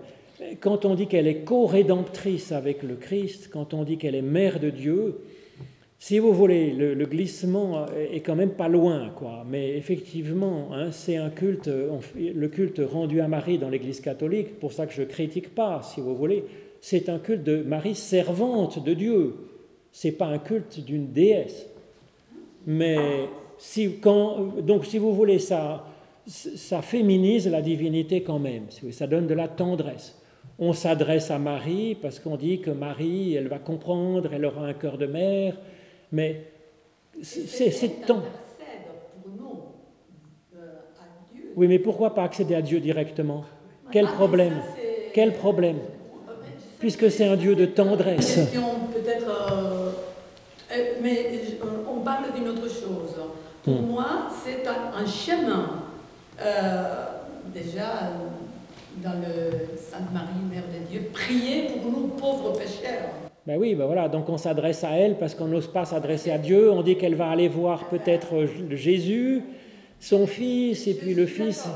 [0.59, 4.59] Quand on dit qu'elle est co-rédemptrice avec le Christ, quand on dit qu'elle est mère
[4.59, 5.21] de Dieu,
[5.99, 9.43] si vous voulez, le, glissement est quand même pas loin, quoi.
[9.49, 11.67] Mais effectivement, hein, c'est un culte,
[12.15, 14.59] le culte rendu à Marie dans l'Église catholique.
[14.59, 16.43] Pour ça que je critique pas, si vous voulez
[16.81, 19.35] c'est un culte de Marie servante de Dieu.
[19.91, 21.67] C'est pas un culte d'une déesse.
[22.65, 22.97] Mais
[23.57, 25.85] si, quand, donc, si vous voulez, ça,
[26.25, 28.65] ça féminise la divinité quand même.
[28.91, 30.17] Ça donne de la tendresse.
[30.59, 34.73] On s'adresse à Marie parce qu'on dit que Marie, elle va comprendre, elle aura un
[34.73, 35.55] cœur de mère.
[36.11, 36.51] Mais
[37.21, 38.23] c'est temps.
[41.55, 43.43] Oui, mais pourquoi pas accéder à Dieu directement?
[43.91, 44.61] Quel ah, problème?
[45.13, 45.77] Quel problème?
[46.79, 48.35] Puisque c'est un Dieu de tendresse.
[48.93, 49.91] Peut-être, euh,
[50.71, 51.31] euh, mais
[51.89, 53.15] on parle d'une autre chose.
[53.63, 53.87] Pour hmm.
[53.87, 54.07] moi,
[54.43, 55.83] c'est un, chemin.
[56.39, 57.05] Euh,
[57.53, 58.11] déjà,
[59.03, 63.09] dans le Sainte Marie, Mère de Dieu, prier pour nous pauvres pécheurs.
[63.45, 66.37] Ben oui, ben voilà, donc on s'adresse à elle parce qu'on n'ose pas s'adresser à
[66.37, 66.71] Dieu.
[66.71, 69.41] On dit qu'elle va aller voir peut-être Jésus,
[69.99, 71.67] son fils, et puis le fils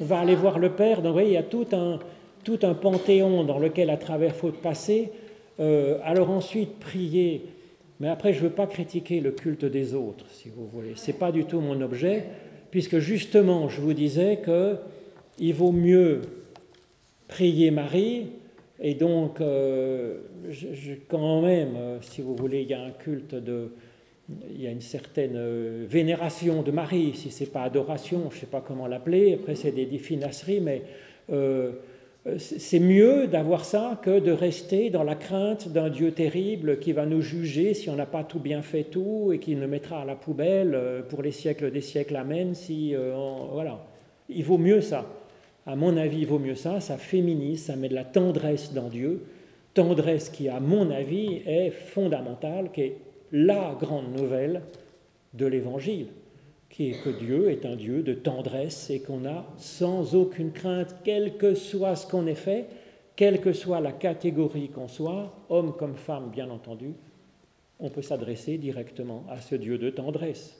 [0.00, 0.96] va aller voir le Père.
[0.96, 2.00] Donc vous voyez, il y a tout un,
[2.42, 5.12] tout un panthéon dans lequel à travers faut passer.
[5.60, 7.46] Euh, alors ensuite, prier.
[8.00, 10.94] Mais après, je ne veux pas critiquer le culte des autres, si vous voulez.
[10.96, 12.24] Ce n'est pas du tout mon objet,
[12.70, 16.22] puisque justement, je vous disais qu'il vaut mieux
[17.30, 18.26] prier Marie,
[18.82, 20.18] et donc, euh,
[21.08, 23.72] quand même, euh, si vous voulez, il y a un culte de,
[24.50, 28.36] il y a une certaine euh, vénération de Marie, si ce n'est pas adoration, je
[28.36, 30.82] ne sais pas comment l'appeler, après c'est des finasseries, mais
[32.38, 37.06] c'est mieux d'avoir ça que de rester dans la crainte d'un Dieu terrible qui va
[37.06, 40.04] nous juger si on n'a pas tout bien fait tout et qui nous mettra à
[40.04, 42.94] la poubelle pour les siècles des siècles, amen, si,
[43.52, 43.86] voilà.
[44.28, 45.06] Il vaut mieux ça.
[45.66, 49.26] À mon avis, vaut mieux ça, ça féminise, ça met de la tendresse dans Dieu,
[49.74, 52.96] tendresse qui, à mon avis, est fondamentale, qui est
[53.32, 54.62] la grande nouvelle
[55.34, 56.08] de l'Évangile,
[56.68, 60.96] qui est que Dieu est un Dieu de tendresse et qu'on a sans aucune crainte,
[61.04, 62.66] quel que soit ce qu'on ait fait,
[63.14, 66.94] quelle que soit la catégorie qu'on soit, homme comme femme bien entendu,
[67.78, 70.56] on peut s'adresser directement à ce Dieu de tendresse.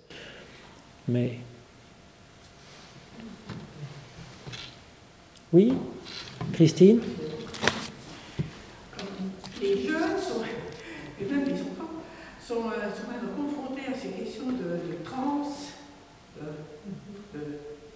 [1.08, 1.32] Mais
[5.52, 5.72] oui,
[6.52, 7.00] Christine
[9.60, 10.44] Les jeunes sont,
[12.46, 12.90] sont, euh,
[13.36, 15.42] confrontés à ces questions de, trans,
[16.40, 17.40] de,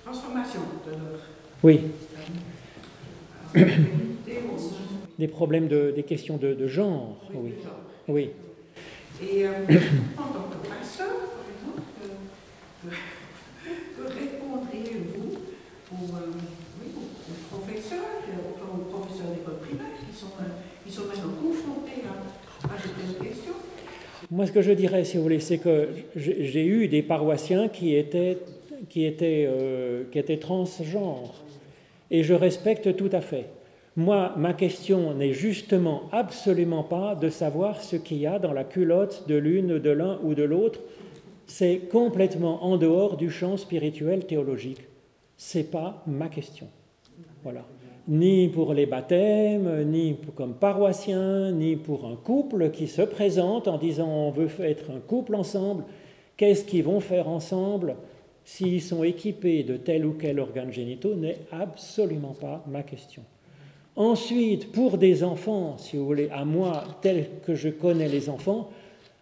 [0.04, 1.20] transformation de leur.
[1.62, 1.80] Oui.
[5.18, 7.54] des problèmes de, des questions de, genre, oui.
[8.08, 8.30] oui.
[9.22, 9.52] Et euh,
[10.18, 11.82] en tant que pasteur, par exemple,
[12.86, 12.90] euh,
[13.96, 15.34] que répondriez-vous
[15.92, 16.63] euh, aux,
[17.54, 18.22] professeurs,
[18.74, 20.26] aux professeurs d'école primaire qui sont,
[20.90, 23.54] sont maintenant confrontés à, à de questions
[24.30, 27.94] moi, ce que je dirais, si vous voulez, c'est que j'ai eu des paroissiens qui
[27.94, 28.38] étaient,
[28.88, 31.34] qui, étaient, euh, qui étaient transgenres.
[32.10, 33.46] Et je respecte tout à fait.
[33.96, 38.64] Moi, ma question n'est justement absolument pas de savoir ce qu'il y a dans la
[38.64, 40.80] culotte de l'une, de l'un ou de l'autre.
[41.46, 44.80] C'est complètement en dehors du champ spirituel théologique.
[45.36, 46.68] C'est pas ma question.
[47.44, 47.64] Voilà
[48.08, 53.78] ni pour les baptêmes, ni comme paroissien, ni pour un couple qui se présente en
[53.78, 55.84] disant on veut être un couple ensemble.
[56.36, 57.96] Qu'est-ce qu'ils vont faire ensemble
[58.44, 63.22] s'ils sont équipés de tel ou quel organe génitaux n'est absolument pas ma question.
[63.96, 68.70] Ensuite, pour des enfants, si vous voulez, à moi, tel que je connais les enfants,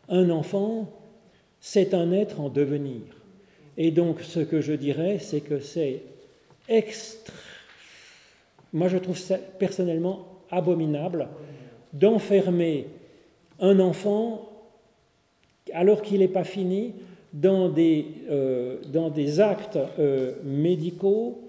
[0.08, 0.88] un enfant,
[1.60, 3.02] c'est un être en devenir.
[3.76, 6.02] Et donc, ce que je dirais, c'est que c'est
[6.68, 7.51] extrêmement
[8.72, 9.18] moi, je trouve
[9.58, 11.28] personnellement abominable
[11.92, 12.86] d'enfermer
[13.60, 14.48] un enfant,
[15.72, 16.94] alors qu'il n'est pas fini,
[17.32, 21.40] dans des, euh, dans des actes euh, médicaux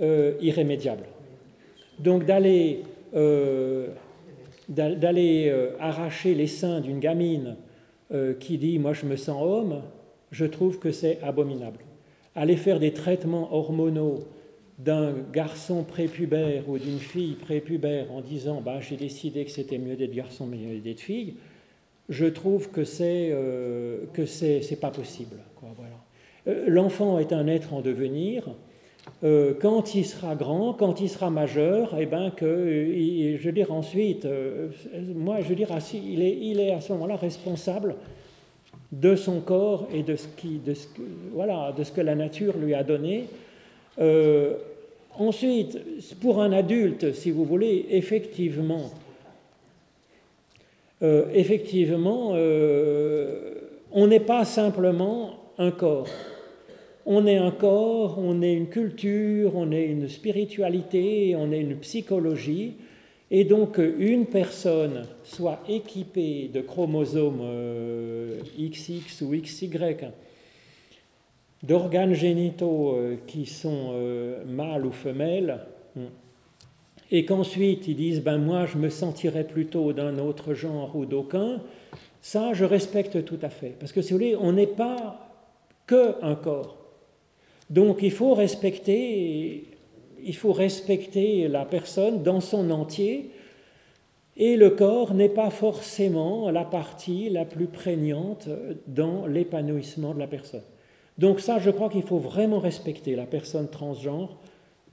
[0.00, 1.06] euh, irrémédiables.
[1.98, 2.82] Donc d'aller
[4.68, 5.50] d'aller
[5.80, 7.56] arracher les seins d'une gamine
[8.38, 9.80] qui dit moi je me sens homme,
[10.30, 11.78] je trouve que c'est abominable.
[12.36, 14.24] Aller faire des traitements hormonaux
[14.78, 19.96] d'un garçon prépubère ou d'une fille prépubère en disant bah, j'ai décidé que c'était mieux
[19.96, 21.34] d'être garçon mais d'être fille,
[22.08, 25.36] je trouve que c'est euh, que c'est, pas possible.
[25.60, 25.90] voilà.
[26.46, 28.48] Euh, l'enfant est un être en devenir.
[29.24, 33.52] Euh, quand il sera grand, quand il sera majeur, et eh ben que, je veux
[33.52, 34.28] dire ensuite,
[35.14, 37.96] moi je veux dire, il est, il est à ce moment-là responsable
[38.92, 40.86] de son corps et de ce, qui, de ce,
[41.32, 43.24] voilà, de ce que la nature lui a donné.
[45.18, 45.78] Ensuite,
[46.20, 48.92] pour un adulte, si vous voulez, effectivement,
[51.02, 53.54] euh, effectivement, euh,
[53.92, 56.08] on n'est pas simplement un corps.
[57.06, 61.76] On est un corps, on est une culture, on est une spiritualité, on est une
[61.76, 62.74] psychologie.
[63.30, 67.42] Et donc, une personne soit équipée de chromosomes
[68.58, 69.72] XX euh, ou XY,
[71.62, 75.60] d'organes génitaux euh, qui sont euh, mâles ou femelles,
[77.10, 81.60] et qu'ensuite ils disent ben moi je me sentirais plutôt d'un autre genre ou d'aucun,
[82.20, 83.74] Ça, je respecte tout à fait.
[83.78, 85.30] Parce que si vous voulez, on n'est pas
[85.86, 86.76] que un corps.
[87.70, 89.64] Donc il faut respecter,
[90.22, 93.30] il faut respecter la personne dans son entier.
[94.36, 98.48] Et le corps n'est pas forcément la partie la plus prégnante
[98.86, 100.62] dans l'épanouissement de la personne.
[101.18, 104.36] Donc ça, je crois qu'il faut vraiment respecter la personne transgenre.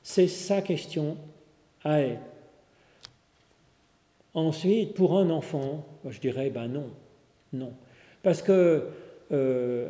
[0.02, 1.18] C'est sa question
[1.84, 2.20] à elle.
[4.34, 6.90] Ensuite, pour un enfant, je dirais, ben non,
[7.54, 7.72] non.
[8.22, 8.90] Parce que
[9.32, 9.88] euh,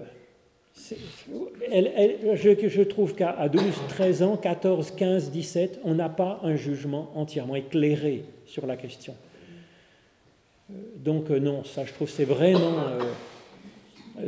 [0.76, 7.56] je, trouve qu'à 12, 13 ans, 14, 15, 17, on n'a pas un jugement entièrement
[7.56, 9.16] éclairé sur la question.
[10.70, 12.76] Euh, donc euh, non, ça je trouve c'est vraiment,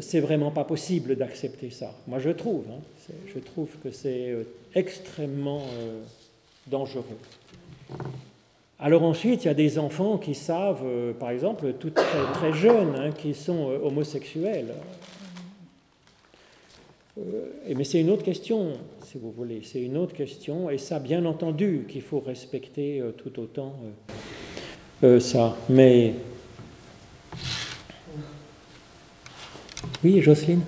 [0.02, 1.94] c'est vraiment pas possible d'accepter ça.
[2.08, 4.36] Moi je trouve, hein, je trouve que c'est
[4.76, 5.64] extrêmement
[6.68, 7.04] dangereux.
[8.80, 12.94] Alors ensuite, il y a des enfants qui savent, euh, par exemple, tout très, jeunes,
[12.96, 14.72] hein, qui sont euh, homosexuels.
[17.18, 17.22] Euh,
[17.76, 18.74] mais c'est une autre question,
[19.04, 23.40] si vous voulez, c'est une autre question, et ça, bien entendu, qu'il faut respecter tout
[23.40, 23.74] autant
[25.20, 25.58] ça.
[25.70, 26.14] Mais
[30.04, 30.62] oui, Jocelyne.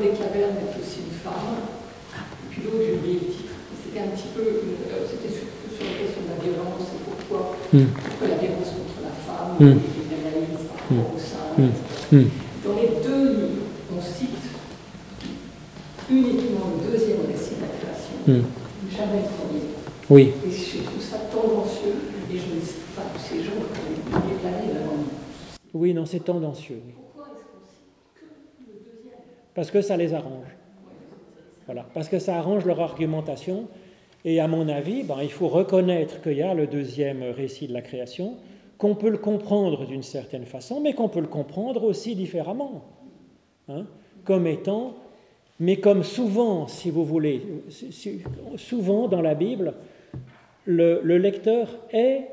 [0.00, 1.68] des cavernes est aussi une femme.
[2.16, 3.54] Et puis l'autre, j'ai oublié le titre.
[3.84, 7.56] C'était un petit peu, euh, c'était surtout sur la question de la violence et pourquoi,
[7.72, 7.90] mm.
[7.92, 9.76] pourquoi la violence contre la femme, mm.
[9.76, 11.52] et l'analyse par rapport au sein.
[11.58, 12.30] Mm.
[12.64, 14.46] Dans les deux livres, on cite
[16.08, 18.50] uniquement le deuxième récit de la création.
[20.10, 20.32] Oui.
[20.44, 21.94] Et je trouve ça tendancieux,
[22.30, 24.64] et je ne sais pas, ces gens qui ont déclaré
[25.72, 26.82] Oui, non, c'est tendancieux.
[26.86, 26.94] Oui
[29.54, 30.56] parce que ça les arrange.
[31.66, 33.68] Voilà, parce que ça arrange leur argumentation.
[34.24, 37.72] Et à mon avis, ben, il faut reconnaître qu'il y a le deuxième récit de
[37.72, 38.36] la création,
[38.78, 42.84] qu'on peut le comprendre d'une certaine façon, mais qu'on peut le comprendre aussi différemment.
[43.68, 43.86] Hein,
[44.24, 44.94] comme étant,
[45.58, 47.42] mais comme souvent, si vous voulez,
[48.56, 49.74] souvent dans la Bible,
[50.70, 52.26] le, le lecteur est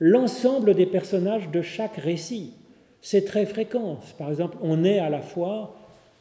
[0.00, 2.54] l'ensemble des personnages de chaque récit.
[3.00, 3.98] C'est très fréquent.
[4.18, 5.74] Par exemple, on est à la fois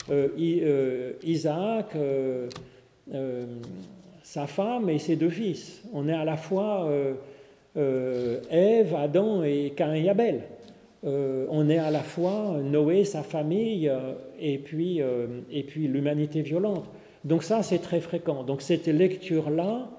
[0.09, 2.47] euh, euh, Isaac, euh,
[4.23, 5.83] sa femme et ses deux fils.
[5.93, 6.89] On est à la fois
[7.75, 10.41] Ève, Adam et Cain et Abel.
[11.03, 13.91] on est à la fois Noé, sa famille,
[14.39, 15.01] et puis,
[15.51, 16.85] et puis l'humanité violente.
[17.25, 18.43] Donc ça, c'est très fréquent.
[18.43, 19.89] Donc cette lecture-là,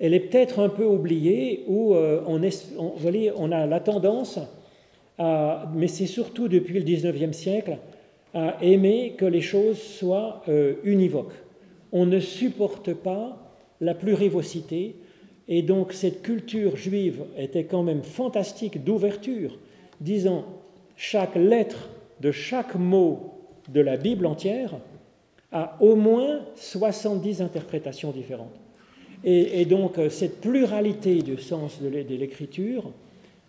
[0.00, 2.40] elle est peut-être un peu oubliée, est, on,
[3.36, 4.38] on a la tendance,
[5.18, 7.76] à, mais c'est surtout depuis le 19e siècle,
[8.32, 11.34] à aimer que les choses soient euh, univoques.
[11.92, 13.36] On ne supporte pas
[13.80, 14.96] la plurivocité,
[15.48, 19.58] et donc cette culture juive était quand même fantastique d'ouverture,
[20.00, 20.44] disant
[20.96, 21.90] chaque lettre
[22.20, 23.34] de chaque mot
[23.68, 24.74] de la Bible entière
[25.52, 28.59] a au moins 70 interprétations différentes.
[29.22, 32.90] Et, donc euh, cette pluralité du sens de l'écriture,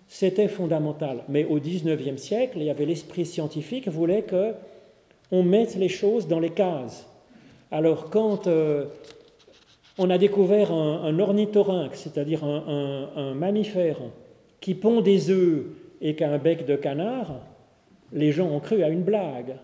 [0.07, 1.23] c'était fondamental.
[1.29, 4.53] Mais au XIXe siècle, il y avait l'esprit scientifique voulait que
[5.31, 7.07] on met les choses dans les cases.
[7.71, 8.85] Alors quand euh,
[9.97, 13.97] on a découvert un, ornithorynque, c'est-à-dire un, mammifère
[14.59, 15.65] qui pond des œufs
[16.01, 17.39] et qui a un bec de canard,
[18.11, 19.55] les gens ont cru à une blague.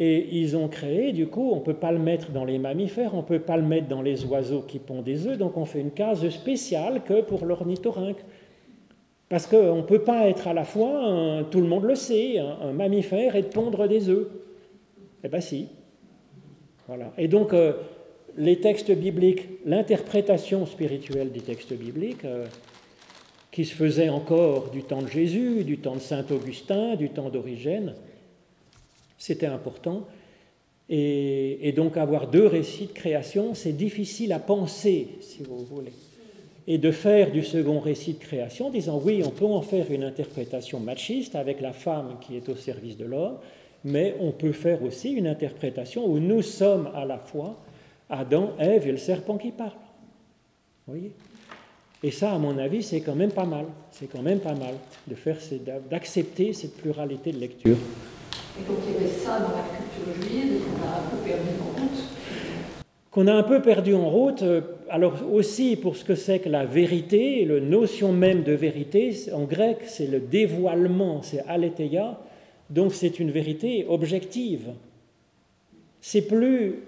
[0.00, 3.14] Et ils ont créé, du coup, on ne peut pas le mettre dans les mammifères,
[3.14, 5.64] on ne peut pas le mettre dans les oiseaux qui pondent des œufs, donc on
[5.64, 8.24] fait une case spéciale que pour l'ornithorynque.
[9.28, 12.72] Parce qu'on ne peut pas être à la fois, tout le monde le sait, un,
[12.72, 14.28] mammifère et pondre des œufs.
[15.24, 15.66] Eh bien si.
[16.86, 17.12] Voilà.
[17.18, 17.72] Et donc, euh,
[18.36, 22.46] les textes bibliques, l'interprétation spirituelle des textes bibliques, euh,
[23.50, 27.28] qui se faisait encore du temps de Jésus, du temps de Saint Augustin, du temps
[27.28, 27.94] d'Origène,
[29.28, 30.06] c'était important.
[30.88, 35.92] Et, donc avoir deux récits de création, c'est difficile à penser, si vous voulez.
[36.66, 40.02] Et de faire du second récit de création, disant oui, on peut en faire une
[40.02, 43.36] interprétation machiste avec la femme qui est au service de l'homme,
[43.84, 47.58] mais on peut faire aussi une interprétation où nous sommes à la fois
[48.08, 49.78] Adam, Ève et le serpent qui parle.
[50.86, 51.12] Vous voyez?
[52.02, 53.66] Et ça, à mon avis, c'est quand même pas mal.
[53.90, 54.74] C'est quand même pas mal
[55.06, 55.36] de faire,
[55.90, 57.76] d'accepter cette pluralité de lecture.
[58.58, 61.48] Et donc il y avait ça dans la culture juive qu'on a un peu perdu
[61.60, 62.04] en route.
[63.10, 64.42] Qu'on a un peu perdu en route.
[64.42, 69.14] Euh, alors aussi pour ce que c'est que la vérité, la notion même de vérité,
[69.32, 72.18] en grec, c'est le dévoilement, c'est aletheia
[72.70, 74.72] donc c'est une vérité objective.
[76.00, 76.80] C'est plus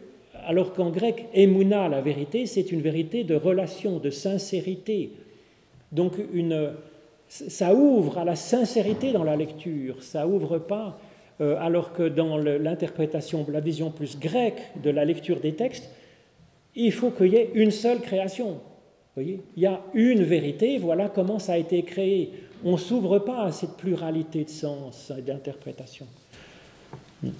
[0.47, 5.11] alors qu'en grec, emuna, la vérité, c'est une vérité de relation, de sincérité.
[5.93, 6.73] Donc une,
[7.29, 10.99] ça ouvre à la sincérité dans la lecture, ça ouvre pas,
[11.41, 15.89] alors que dans l'interprétation, la vision plus grecque de la lecture des textes,
[16.75, 18.61] il faut qu'il y ait une seule création.
[19.15, 22.33] Voyez il y a une vérité, voilà comment ça a été créé.
[22.65, 26.07] On ne s'ouvre pas à cette pluralité de sens et d'interprétation.
[27.23, 27.33] Oui.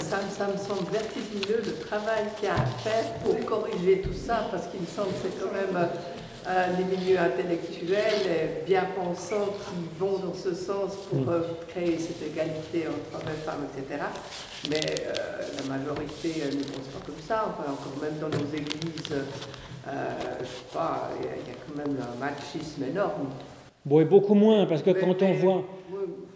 [0.00, 4.12] Ça, ça, me semble vertigineux le travail qu'il y a à faire pour corriger tout
[4.12, 5.88] ça, parce qu'il me semble que c'est quand même
[6.48, 11.28] euh, les milieux intellectuels bien pensants qui vont dans ce sens pour mm.
[11.28, 14.02] euh, créer cette égalité entre hommes et femmes, etc.
[14.70, 17.44] Mais euh, la majorité ne pense pas comme ça.
[17.48, 22.18] Enfin, encore même dans nos églises, je sais pas, il y, a quand même un
[22.18, 23.28] machisme énorme.
[23.84, 25.64] Bon, et beaucoup moins, parce que quand on voit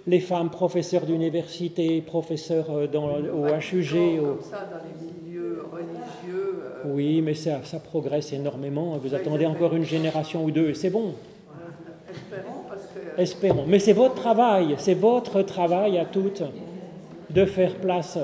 [0.06, 4.20] les femmes professeurs d'université, professeurs dans, au HUG.
[4.20, 6.31] Comme ça, dans les milieux religieux.
[6.84, 8.98] Oui, mais ça, ça progresse énormément.
[9.02, 11.14] Vous attendez encore une génération ou deux et c'est bon.
[12.10, 13.20] Espérons, parce que...
[13.20, 13.64] Espérons.
[13.66, 16.42] Mais c'est votre travail, c'est votre travail à toutes
[17.30, 18.18] de faire place